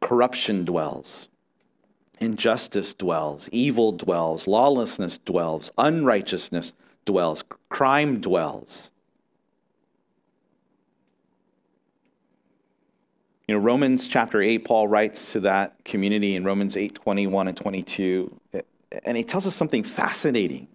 [0.00, 1.28] Corruption dwells,
[2.20, 6.72] injustice dwells, evil dwells, lawlessness dwells, unrighteousness
[7.04, 8.89] dwells, crime dwells.
[13.50, 17.56] You know, Romans chapter 8, Paul writes to that community in Romans 8 21 and
[17.56, 18.40] 22,
[19.02, 20.68] and he tells us something fascinating.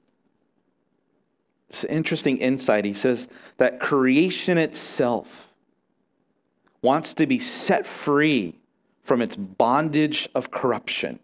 [1.69, 2.83] It's an interesting insight.
[2.83, 5.53] He says that creation itself
[6.81, 8.55] wants to be set free
[9.01, 11.19] from its bondage of corruption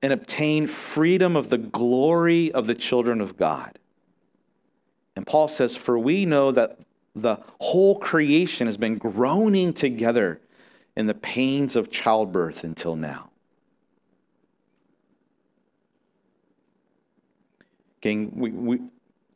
[0.00, 3.78] and obtain freedom of the glory of the children of God.
[5.14, 6.78] And Paul says, For we know that
[7.14, 10.40] the whole creation has been groaning together
[10.96, 13.30] in the pains of childbirth until now.
[17.98, 18.80] Again, we, we,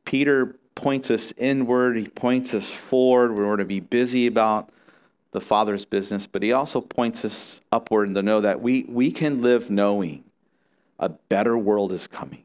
[0.04, 3.30] Peter points us inward, he points us forward.
[3.30, 4.70] We're going to be busy about
[5.32, 9.12] the Father's business, but he also points us upward and to know that we, we
[9.12, 10.24] can live knowing
[10.98, 12.42] a better world is coming.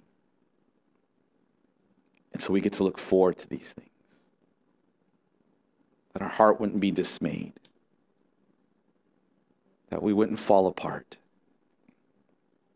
[2.33, 3.90] And so we get to look forward to these things
[6.13, 7.53] that our heart wouldn't be dismayed,
[9.89, 11.17] that we wouldn't fall apart,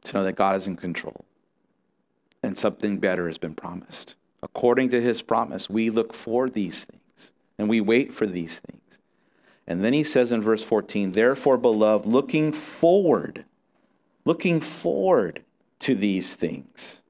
[0.03, 1.25] to know that God is in control
[2.45, 4.15] and something better has been promised.
[4.43, 8.99] According to his promise, we look for these things and we wait for these things.
[9.65, 13.45] And then he says in verse 14, Therefore, beloved, looking forward,
[14.25, 15.41] looking forward
[15.79, 17.01] to these things.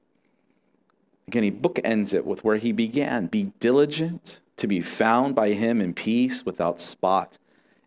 [1.28, 5.80] Again, he bookends it with where he began Be diligent to be found by him
[5.80, 7.38] in peace, without spot,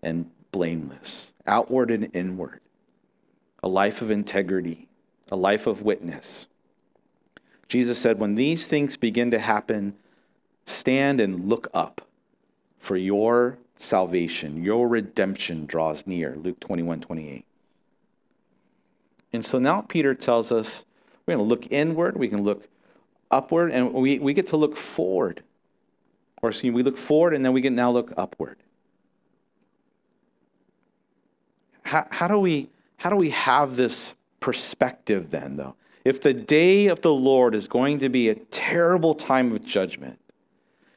[0.02, 2.60] and blameless, outward and inward,
[3.64, 4.88] a life of integrity,
[5.32, 6.48] a life of witness.
[7.68, 9.96] Jesus said, When these things begin to happen,
[10.66, 12.08] stand and look up,
[12.80, 16.36] for your salvation, your redemption draws near.
[16.42, 17.46] Luke 21 28.
[19.32, 20.86] And so now Peter tells us
[21.26, 22.68] we're going to look inward, we can look
[23.30, 25.44] upward, and we, we get to look forward.
[26.42, 28.58] Or me, we look forward and then we can now look upward.
[31.84, 35.76] How, how, do we, how do we have this perspective then, though?
[36.06, 40.20] If the day of the Lord is going to be a terrible time of judgment,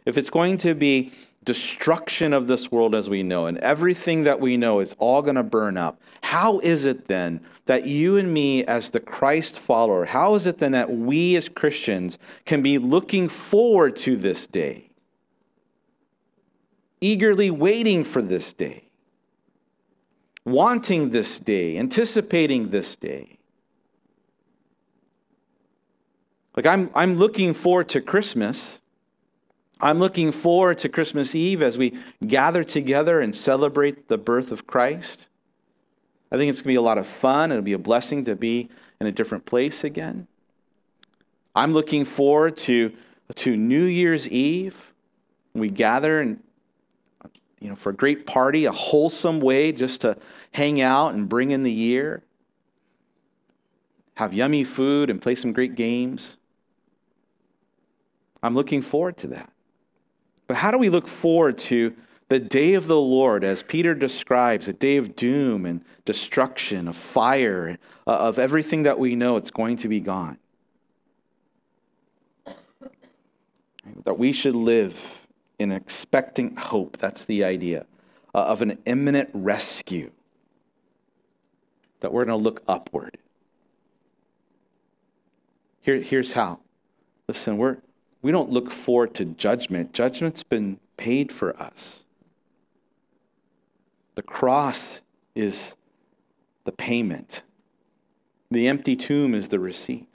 [0.05, 1.13] if it's going to be
[1.45, 5.35] destruction of this world as we know, and everything that we know is all going
[5.35, 6.01] to burn up.
[6.23, 10.59] How is it then that you and me, as the Christ follower, how is it
[10.59, 14.92] then that we as Christians can be looking forward to this day?
[17.03, 18.85] Eagerly waiting for this day,
[20.45, 23.39] wanting this day, anticipating this day.
[26.57, 28.81] Like, I'm, I'm looking forward to Christmas
[29.83, 34.65] I'm looking forward to Christmas Eve as we gather together and celebrate the birth of
[34.65, 35.29] Christ.
[36.31, 37.51] I think it's going to be a lot of fun.
[37.51, 38.69] It'll be a blessing to be
[39.01, 40.29] in a different place again.
[41.57, 42.93] I'm looking forward to,
[43.35, 44.93] to New Year's Eve.
[45.53, 46.41] We gather and
[47.63, 50.17] you know, for a great party, a wholesome way just to
[50.51, 52.25] hang out and bring in the year,
[54.15, 56.37] have yummy food and play some great games.
[58.43, 59.53] I'm looking forward to that.
[60.49, 61.95] But how do we look forward to
[62.29, 66.97] the day of the Lord, as Peter describes, a day of doom and destruction, of
[66.97, 70.39] fire, uh, of everything that we know it's going to be gone?
[74.05, 75.22] That we should live
[75.63, 76.99] in expectant hope.
[76.99, 77.87] That's the idea
[78.35, 80.11] uh, of an imminent rescue.
[82.01, 83.19] That we're going to look upward.
[85.81, 86.61] Here, here's how.
[87.29, 87.79] Listen, we're,
[88.21, 89.93] we don't look forward to judgment.
[89.93, 92.05] Judgment's been paid for us.
[94.15, 95.01] The cross
[95.35, 95.75] is
[96.65, 97.43] the payment,
[98.51, 100.09] the empty tomb is the receipt.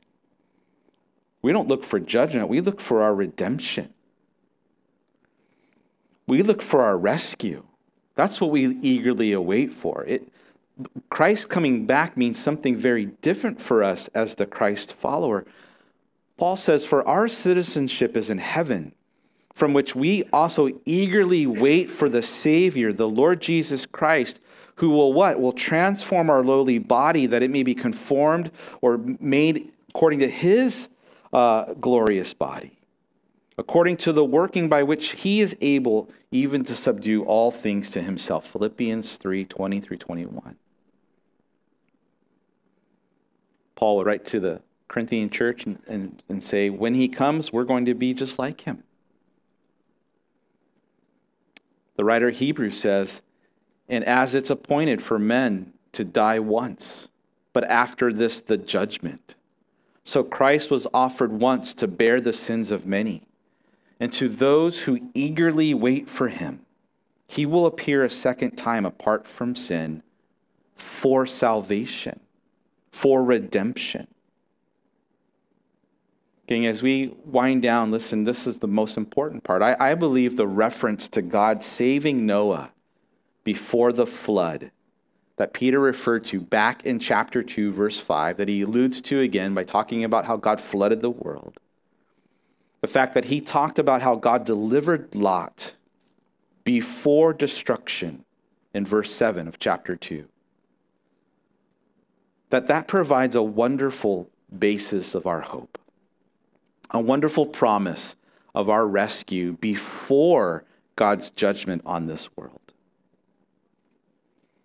[1.41, 3.93] We don't look for judgment, we look for our redemption.
[6.27, 7.63] We look for our rescue.
[8.15, 10.03] That's what we eagerly await for.
[10.05, 10.27] It,
[11.09, 15.45] Christ coming back means something very different for us as the Christ follower.
[16.37, 18.93] Paul says, For our citizenship is in heaven,
[19.53, 24.39] from which we also eagerly wait for the Savior, the Lord Jesus Christ,
[24.75, 25.39] who will what?
[25.39, 28.51] Will transform our lowly body that it may be conformed
[28.81, 30.89] or made according to his
[31.33, 32.76] uh, glorious body,
[33.57, 38.01] according to the working by which he is able even to subdue all things to
[38.01, 38.47] himself.
[38.51, 40.55] Philippians 3 20 through 21.
[43.75, 47.63] Paul would write to the Corinthian church and, and, and say, when he comes, we're
[47.63, 48.83] going to be just like him.
[51.95, 53.21] The writer Hebrews says,
[53.89, 57.09] and as it's appointed for men to die once,
[57.53, 59.35] but after this, the judgment.
[60.03, 63.26] So Christ was offered once to bear the sins of many.
[63.99, 66.61] And to those who eagerly wait for him,
[67.27, 70.03] he will appear a second time apart from sin
[70.75, 72.19] for salvation,
[72.91, 74.07] for redemption.
[76.47, 79.61] Gang, as we wind down, listen, this is the most important part.
[79.61, 82.71] I, I believe the reference to God saving Noah
[83.43, 84.71] before the flood
[85.35, 89.53] that Peter referred to back in chapter 2, verse 5, that he alludes to again
[89.53, 91.59] by talking about how God flooded the world.
[92.81, 95.75] The fact that he talked about how God delivered Lot
[96.63, 98.23] before destruction
[98.73, 100.25] in verse 7 of chapter 2.
[102.49, 105.77] That that provides a wonderful basis of our hope
[106.91, 108.15] a wonderful promise
[108.55, 110.63] of our rescue before
[110.95, 112.59] God's judgment on this world.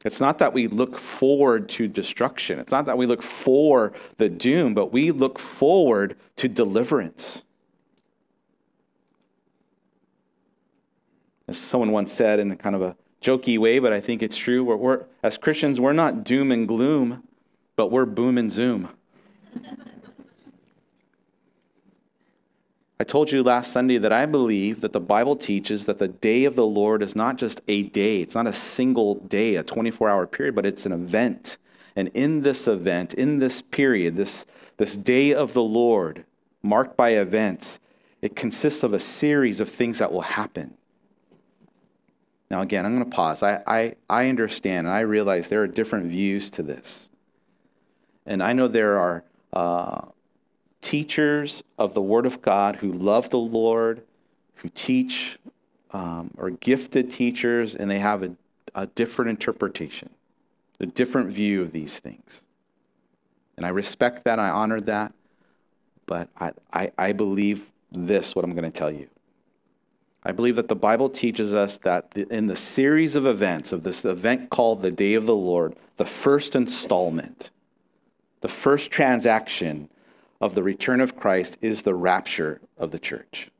[0.04, 2.58] It's not that we look forward to destruction.
[2.58, 7.44] It's not that we look for the doom, but we look forward to deliverance.
[11.53, 14.38] As someone once said in a kind of a jokey way, but I think it's
[14.38, 17.24] true, we're, we're as Christians, we're not doom and gloom,
[17.76, 18.88] but we're boom and zoom.
[22.98, 26.46] I told you last Sunday that I believe that the Bible teaches that the day
[26.46, 30.09] of the Lord is not just a day, it's not a single day, a 24
[30.09, 31.59] hour period, but it's an event.
[31.94, 34.46] And in this event, in this period, this,
[34.78, 36.24] this day of the Lord,
[36.62, 37.78] marked by events,
[38.22, 40.78] it consists of a series of things that will happen.
[42.53, 43.42] Now, again, I'm going to pause.
[43.42, 47.09] I, I, I understand and I realize there are different views to this.
[48.26, 49.24] And I know there are
[49.55, 50.03] uh,
[50.82, 54.03] teachers of the Word of God who love the Lord,
[54.57, 55.38] who teach,
[55.92, 58.36] um, or gifted teachers, and they have a,
[58.74, 60.11] a different interpretation,
[60.78, 62.42] a different view of these things.
[63.57, 65.14] And I respect that, I honor that,
[66.05, 69.09] but I, I, I believe this, what I'm going to tell you.
[70.24, 74.04] I believe that the Bible teaches us that in the series of events, of this
[74.04, 77.50] event called the Day of the Lord, the first installment,
[78.40, 79.88] the first transaction
[80.40, 83.50] of the return of Christ is the rapture of the church.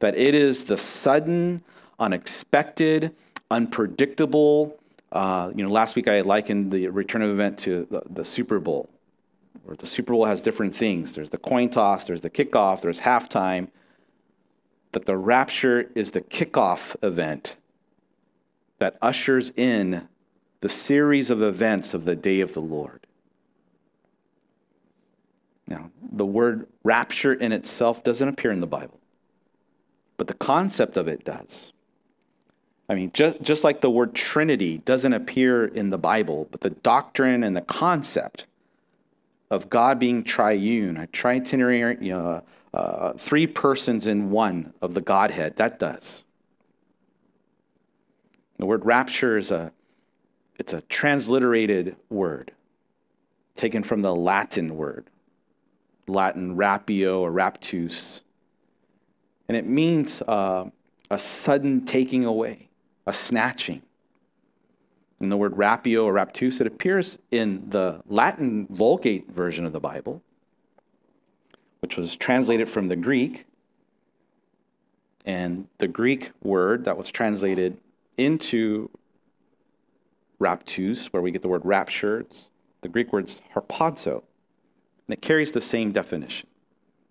[0.00, 1.62] That it is the sudden,
[2.00, 3.14] unexpected,
[3.50, 4.76] unpredictable.
[5.12, 8.58] Uh, you know, last week I likened the return of event to the, the Super
[8.58, 8.88] Bowl,
[9.62, 11.14] where the Super Bowl has different things.
[11.14, 13.68] There's the coin toss, there's the kickoff, there's halftime.
[14.92, 17.56] That the rapture is the kickoff event
[18.78, 20.08] that ushers in
[20.60, 23.06] the series of events of the day of the Lord.
[25.66, 29.00] Now, the word rapture in itself doesn't appear in the Bible,
[30.16, 31.72] but the concept of it does.
[32.88, 36.70] I mean, just, just like the word Trinity doesn't appear in the Bible, but the
[36.70, 38.46] doctrine and the concept
[39.52, 42.42] of God being triune, a trinitarian, you know,
[42.72, 46.24] uh, three persons in one of the Godhead, that does.
[48.56, 49.72] The word rapture is a
[50.58, 52.52] it's a transliterated word
[53.54, 55.10] taken from the Latin word
[56.08, 58.22] Latin rapio or raptus.
[59.48, 60.70] And it means uh,
[61.10, 62.70] a sudden taking away,
[63.06, 63.82] a snatching.
[65.22, 69.80] And the word rapio or raptus, it appears in the Latin Vulgate version of the
[69.80, 70.20] Bible,
[71.80, 73.46] which was translated from the Greek.
[75.24, 77.78] And the Greek word that was translated
[78.16, 78.90] into
[80.40, 82.26] raptus, where we get the word rapture,
[82.80, 84.24] the Greek word's harpazo.
[85.06, 86.48] And it carries the same definition,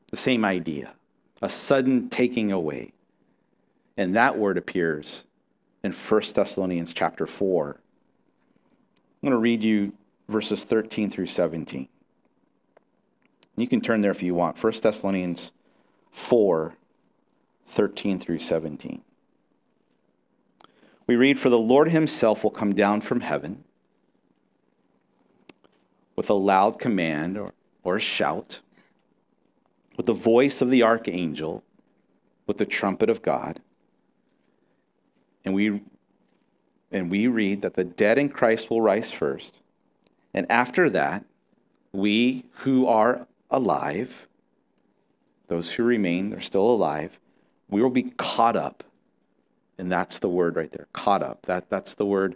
[0.10, 0.94] the same idea
[1.42, 2.94] a sudden taking away.
[3.98, 5.24] And that word appears
[5.84, 7.81] in 1 Thessalonians chapter 4.
[9.22, 9.94] I'm going to read you
[10.28, 11.88] verses 13 through 17.
[13.58, 14.62] You can turn there if you want.
[14.62, 15.52] 1 Thessalonians
[16.12, 16.74] 4,
[17.68, 19.02] 13 through 17.
[21.06, 23.64] We read, For the Lord himself will come down from heaven
[26.16, 27.54] with a loud command, or
[27.84, 28.60] or a shout,
[29.98, 31.64] with the voice of the archangel,
[32.48, 33.60] with the trumpet of God.
[35.44, 35.82] And we,
[36.92, 39.58] and we read that the dead in Christ will rise first.
[40.34, 41.26] And after that,
[41.92, 44.28] we who are alive,
[45.48, 47.20] those who remain, they're still alive,
[47.70, 48.84] we will be caught up.
[49.78, 51.44] And that's the word right there, caught up.
[51.44, 52.36] That, that's the word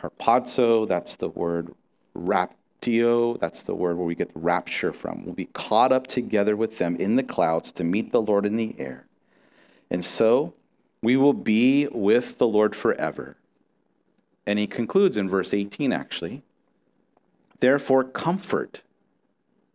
[0.00, 1.74] harpazo, that's the word
[2.16, 5.24] raptio, that's the word where we get the rapture from.
[5.24, 8.56] We'll be caught up together with them in the clouds to meet the Lord in
[8.56, 9.06] the air.
[9.90, 10.54] And so
[11.02, 13.36] we will be with the Lord forever.
[14.48, 16.42] And he concludes in verse 18, actually.
[17.60, 18.80] Therefore, comfort,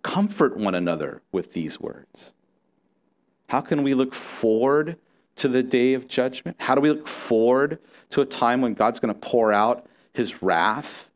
[0.01, 2.34] comfort one another with these words.
[3.49, 4.97] How can we look forward
[5.36, 6.57] to the day of judgment?
[6.59, 7.78] How do we look forward
[8.09, 11.07] to a time when God's going to pour out his wrath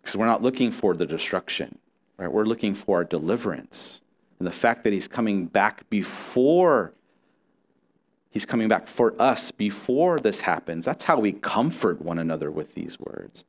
[0.00, 1.76] because we're not looking for the destruction,
[2.18, 2.30] right?
[2.30, 4.00] We're looking for deliverance.
[4.38, 6.92] And the fact that he's coming back before
[8.30, 12.74] he's coming back for us before this happens, that's how we comfort one another with
[12.74, 13.44] these words.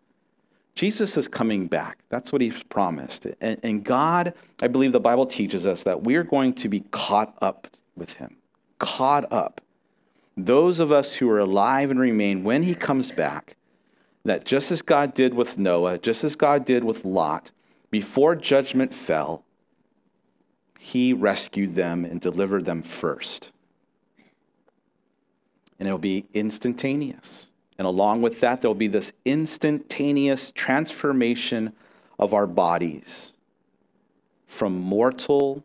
[0.73, 1.99] Jesus is coming back.
[2.09, 3.27] That's what he's promised.
[3.41, 7.38] And, and, God, I believe the Bible teaches us that we're going to be caught
[7.41, 8.38] up with him.
[8.79, 9.61] Caught up.
[10.38, 13.57] Those of us who are alive and remain when he comes back
[14.23, 17.51] that just as God did with Noah, just as God did with Lot,
[17.89, 19.43] before judgment fell,
[20.79, 23.51] he rescued them and delivered them first.
[25.82, 27.47] And it'll be instantaneous.
[27.79, 31.73] And along with that, there'll be this instantaneous transformation
[32.19, 33.32] of our bodies
[34.45, 35.63] from mortal,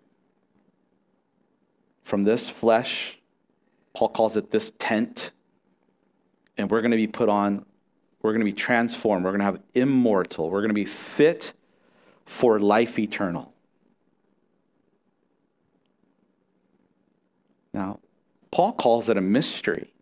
[2.02, 3.18] from this flesh.
[3.92, 5.32] Paul calls it this tent.
[6.56, 7.66] And we're going to be put on
[8.22, 9.22] we're going to be transformed.
[9.22, 10.48] We're going to have immortal.
[10.48, 11.52] We're going to be fit
[12.24, 13.52] for life eternal.
[17.74, 18.00] Now,
[18.50, 19.92] Paul calls it a mystery.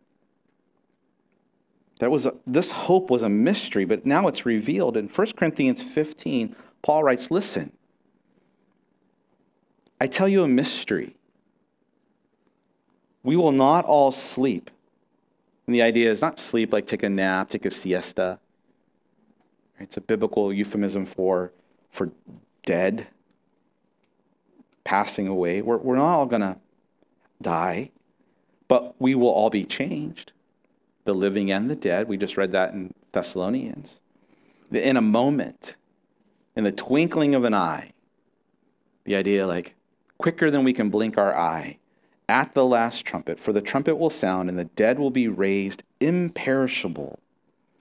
[2.01, 4.97] That was a, this hope was a mystery, but now it's revealed.
[4.97, 7.72] In 1 Corinthians 15, Paul writes, Listen,
[10.01, 11.16] I tell you a mystery.
[13.22, 14.70] we will not all sleep.
[15.66, 18.38] And the idea is not sleep like take a nap, take a siesta.
[19.80, 21.53] It's a biblical euphemism for,
[21.90, 22.11] for
[22.64, 23.07] dead,
[24.84, 25.62] passing away.
[25.62, 26.59] We're, we're not all going to
[27.40, 27.90] die,
[28.68, 30.32] but we will all be changed.
[31.05, 32.09] The living and the dead.
[32.09, 34.00] We just read that in Thessalonians.
[34.70, 35.76] In a moment,
[36.57, 37.92] in the twinkling of an eye,
[39.05, 39.74] the idea like
[40.18, 41.78] quicker than we can blink our eye,
[42.28, 45.82] at the last trumpet, for the trumpet will sound and the dead will be raised
[46.00, 47.18] imperishable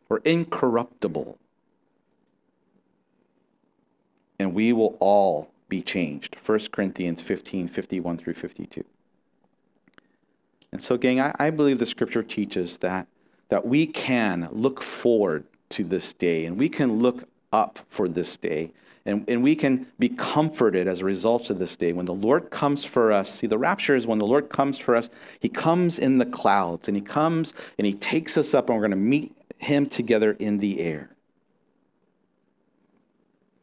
[0.09, 1.38] or incorruptible.
[4.38, 6.36] And we will all be changed.
[6.36, 8.84] 1 Corinthians 15 51 through 52.
[10.71, 13.07] And so, gang, I, I believe the scripture teaches that,
[13.54, 18.36] that we can look forward to this day and we can look up for this
[18.36, 18.72] day
[19.06, 21.93] and, and we can be comforted as a result of this day.
[21.93, 24.95] When the Lord comes for us, see, the rapture is when the Lord comes for
[24.95, 28.76] us, He comes in the clouds and He comes and He takes us up, and
[28.76, 31.12] we're going to meet Him together in the air.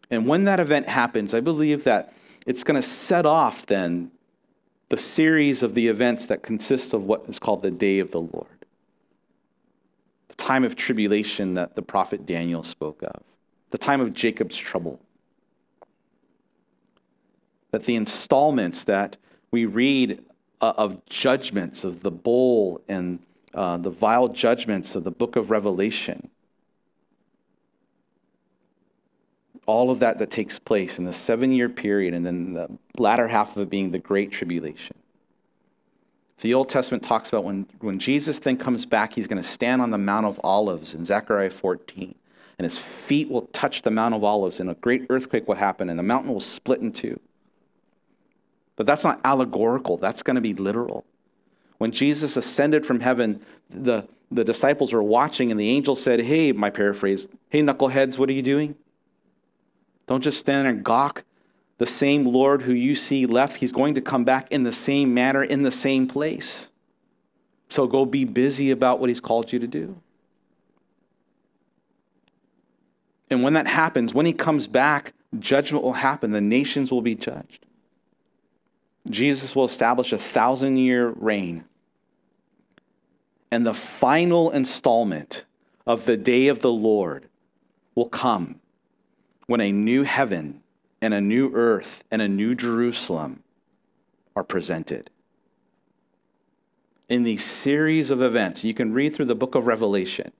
[0.09, 2.13] And when that event happens, I believe that
[2.47, 4.13] it's going to set off then
[4.89, 8.21] the series of the events that consist of what is called the day of the
[8.21, 8.60] Lord,
[10.41, 13.23] time of tribulation that the prophet Daniel spoke of,
[13.69, 15.01] the time of Jacob's trouble
[17.71, 19.17] that the installments that
[19.51, 20.23] we read
[20.61, 23.21] uh, of judgments of the bowl and
[23.55, 26.29] uh, the vial judgments of the book of Revelation,
[29.67, 32.69] all of that that takes place in the seven year period, and then the
[32.99, 34.97] latter half of it being the Great Tribulation.
[36.41, 39.83] The Old Testament talks about when, when Jesus then comes back, he's going to stand
[39.83, 42.15] on the Mount of Olives in Zechariah 14,
[42.59, 45.91] and his feet will touch the Mount of Olives, and a great earthquake will happen,
[45.91, 47.21] and the mountain will split in two.
[48.77, 51.05] But that's not allegorical, that's going to be literal.
[51.77, 56.53] When Jesus ascended from heaven, the, the disciples were watching, and the angel said, Hey,
[56.53, 58.77] my paraphrase, hey, knuckleheads, what are you doing?
[60.07, 61.25] Don't just stand there and gawk.
[61.81, 65.15] The same Lord who you see left, he's going to come back in the same
[65.15, 66.69] manner, in the same place.
[67.69, 69.97] So go be busy about what he's called you to do.
[73.31, 76.33] And when that happens, when he comes back, judgment will happen.
[76.33, 77.65] The nations will be judged.
[79.09, 81.65] Jesus will establish a thousand year reign.
[83.51, 85.47] And the final installment
[85.87, 87.31] of the day of the Lord
[87.95, 88.61] will come
[89.47, 90.60] when a new heaven
[91.01, 93.43] and a new earth and a new Jerusalem
[94.37, 95.11] are presented.
[97.09, 100.33] In these series of events, you can read through the book of Revelation.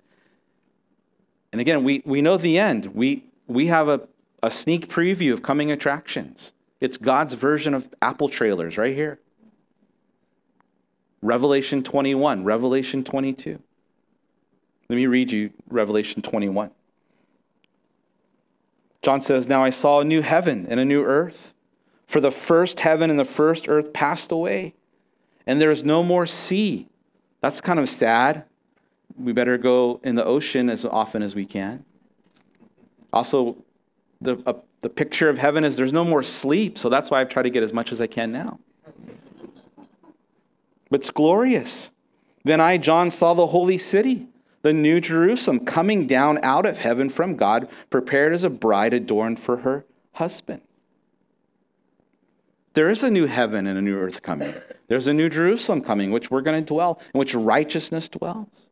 [1.53, 2.87] And again, we, we know the end.
[2.87, 4.09] We, we have a,
[4.43, 6.53] a sneak preview of coming attractions.
[6.81, 9.19] It's God's version of Apple trailers right here.
[11.23, 13.61] Revelation 21, Revelation 22.
[14.89, 16.71] Let me read you Revelation 21.
[19.03, 21.55] John says, Now I saw a new heaven and a new earth,
[22.07, 24.75] for the first heaven and the first earth passed away,
[25.47, 26.89] and there is no more sea.
[27.41, 28.45] That's kind of sad.
[29.19, 31.85] We better go in the ocean as often as we can.
[33.13, 33.57] Also,
[34.21, 37.29] the, a the picture of heaven is there's no more sleep, so that's why I've
[37.29, 38.59] tried to get as much as I can now.
[40.91, 41.91] But it's glorious.
[42.45, 44.27] Then I, John, saw the holy city,
[44.63, 49.41] the new Jerusalem, coming down out of heaven from God, prepared as a bride adorned
[49.41, 50.63] for her husband.
[52.75, 54.55] There is a new heaven and a new earth coming.
[54.89, 58.71] There's a new Jerusalem coming, which we're going to dwell, in which righteousness dwells.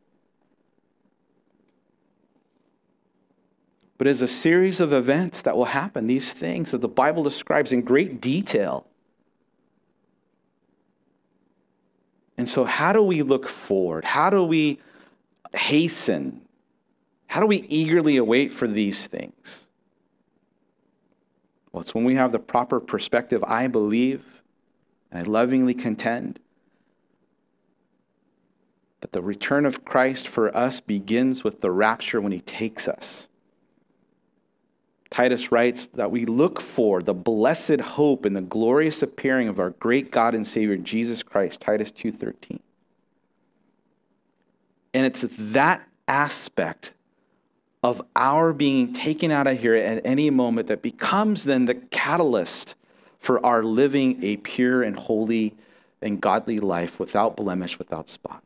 [3.99, 7.73] but is a series of events that will happen, these things that the Bible describes
[7.73, 8.87] in great detail.
[12.37, 14.05] And so, how do we look forward?
[14.05, 14.79] How do we
[15.53, 16.41] hasten?
[17.27, 19.67] How do we eagerly await for these things?
[21.71, 24.41] Well, it's when we have the proper perspective, I believe,
[25.11, 26.39] and I lovingly contend
[29.01, 33.27] that the return of Christ for us begins with the rapture when he takes us.
[35.09, 39.71] Titus writes that we look for the blessed hope and the glorious appearing of our
[39.71, 42.59] great God and Savior Jesus Christ, Titus 2:13.
[44.93, 46.93] And it's that aspect
[47.83, 52.75] of our being taken out of here at any moment that becomes then the catalyst
[53.19, 55.55] for our living a pure and holy
[56.01, 58.43] and godly life without blemish, without spot.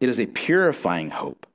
[0.00, 1.46] It is a purifying hope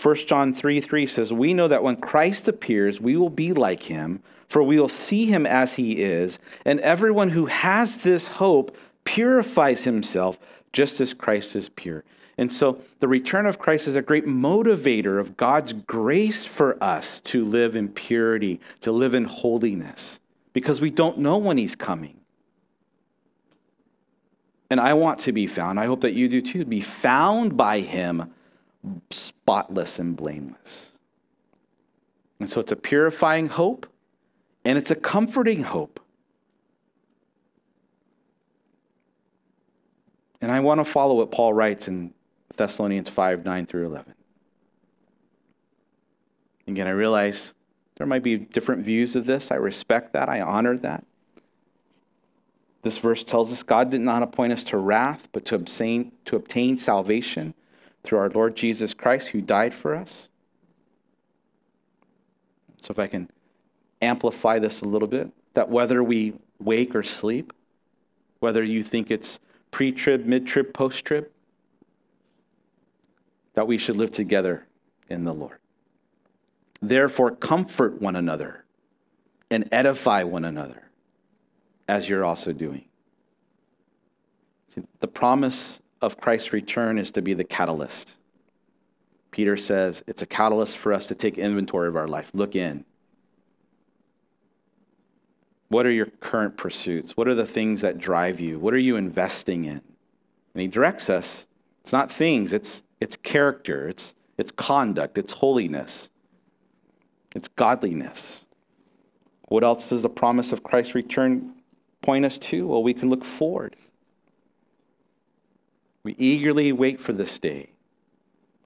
[0.00, 3.84] 1 John 3 3 says, We know that when Christ appears, we will be like
[3.84, 6.38] him, for we will see him as he is.
[6.64, 10.38] And everyone who has this hope purifies himself
[10.72, 12.04] just as Christ is pure.
[12.36, 17.20] And so the return of Christ is a great motivator of God's grace for us
[17.22, 20.20] to live in purity, to live in holiness,
[20.52, 22.18] because we don't know when he's coming.
[24.70, 27.80] And I want to be found, I hope that you do too, be found by
[27.80, 28.32] him
[29.10, 30.92] spotless and blameless.
[32.38, 33.86] And so it's a purifying hope
[34.64, 36.00] and it's a comforting hope.
[40.40, 42.14] And I want to follow what Paul writes in
[42.56, 44.14] Thessalonians 5 9 through 11.
[46.66, 47.54] Again, I realize
[47.96, 49.50] there might be different views of this.
[49.50, 51.04] I respect that, I honor that.
[52.82, 56.36] This verse tells us God did not appoint us to wrath, but to obtain, to
[56.36, 57.54] obtain salvation
[58.04, 60.28] through our Lord Jesus Christ who died for us.
[62.80, 63.28] So, if I can
[64.00, 67.52] amplify this a little bit, that whether we wake or sleep,
[68.38, 69.40] whether you think it's
[69.70, 71.28] pre trib, mid trib, post trib,
[73.54, 74.66] that we should live together
[75.08, 75.58] in the Lord.
[76.80, 78.64] Therefore, comfort one another
[79.50, 80.90] and edify one another
[81.88, 82.84] as you're also doing.
[84.74, 88.14] See, the promise of Christ's return is to be the catalyst.
[89.30, 92.30] Peter says it's a catalyst for us to take inventory of our life.
[92.34, 92.84] Look in.
[95.68, 97.16] What are your current pursuits?
[97.16, 98.58] What are the things that drive you?
[98.58, 99.82] What are you investing in?
[100.54, 101.46] And he directs us.
[101.82, 106.10] It's not things, it's, it's character, it's, it's conduct, it's holiness,
[107.34, 108.44] it's godliness.
[109.48, 111.54] What else does the promise of Christ's return
[112.02, 112.66] point us to?
[112.66, 113.76] Well, we can look forward.
[116.02, 117.70] We eagerly wait for this day.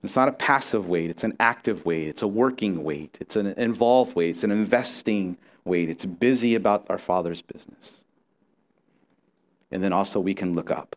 [0.02, 3.46] It's not a passive wait, it's an active wait, it's a working wait, it's an
[3.46, 8.04] involved wait, it's an investing wait, it's busy about our Father's business.
[9.70, 10.96] And then also we can look up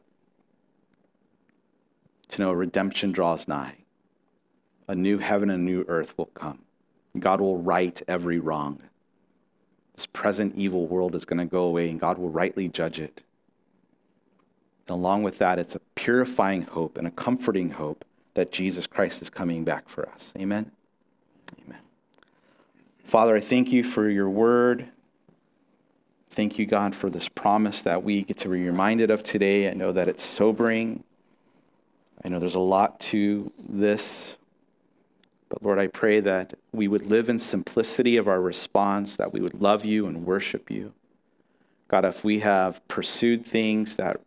[2.30, 3.78] to know redemption draws nigh.
[4.88, 6.60] A new heaven and a new earth will come.
[7.18, 8.82] God will right every wrong.
[9.96, 13.24] This present evil world is going to go away, and God will rightly judge it.
[14.88, 18.04] And along with that, it's a purifying hope and a comforting hope
[18.34, 20.34] that Jesus Christ is coming back for us.
[20.38, 20.72] Amen?
[21.66, 21.85] Amen.
[23.06, 24.88] Father, I thank you for your word.
[26.32, 29.70] Thank you, God, for this promise that we get to be reminded of today.
[29.70, 31.04] I know that it's sobering.
[32.24, 34.38] I know there's a lot to this.
[35.50, 39.40] But Lord, I pray that we would live in simplicity of our response, that we
[39.40, 40.94] would love you and worship you.
[41.88, 44.20] God, if we have pursued things that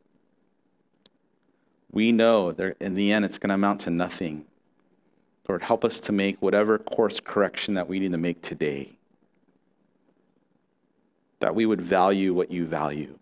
[1.91, 4.45] we know in the end it's going to amount to nothing.
[5.49, 8.92] Lord, help us to make whatever course correction that we need to make today.
[11.40, 13.18] That we would value what you value.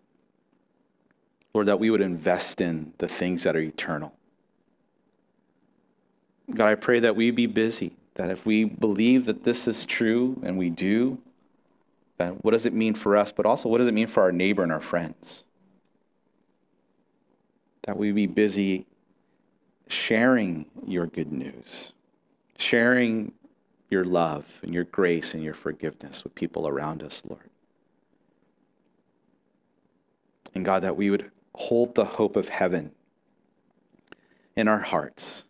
[1.53, 4.13] Lord, that we would invest in the things that are eternal.
[6.53, 10.39] God, I pray that we be busy, that if we believe that this is true
[10.43, 11.19] and we do,
[12.17, 14.31] then what does it mean for us, but also what does it mean for our
[14.31, 15.43] neighbor and our friends?
[17.87, 18.85] that we be busy
[19.87, 21.93] sharing your good news,
[22.57, 23.33] sharing
[23.89, 27.49] your love and your grace and your forgiveness with people around us, Lord.
[30.53, 32.91] And God, that we would hold the hope of heaven
[34.55, 35.43] in our hearts.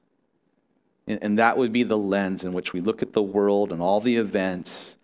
[1.07, 4.01] And that would be the lens in which we look at the world and all
[4.01, 4.97] the events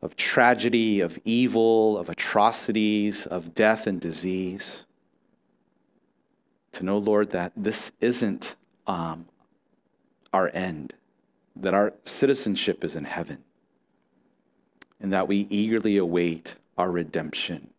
[0.00, 4.86] of tragedy, of evil, of atrocities, of death and disease
[6.74, 9.26] to know, Lord, that this isn't um,
[10.34, 10.92] our end,
[11.54, 13.38] that our citizenship is in heaven,
[15.00, 17.70] and that we eagerly await our redemption,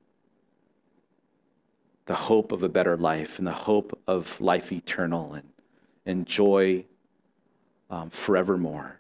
[2.06, 5.50] the hope of a better life, and the hope of life eternal and,
[6.06, 6.86] and joy
[7.90, 9.00] um, forevermore.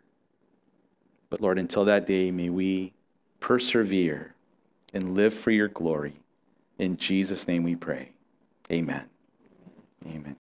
[1.29, 2.93] But Lord, until that day, may we
[3.39, 4.33] persevere
[4.93, 6.15] and live for your glory.
[6.77, 8.09] In Jesus' name we pray.
[8.69, 9.05] Amen.
[10.05, 10.35] Amen.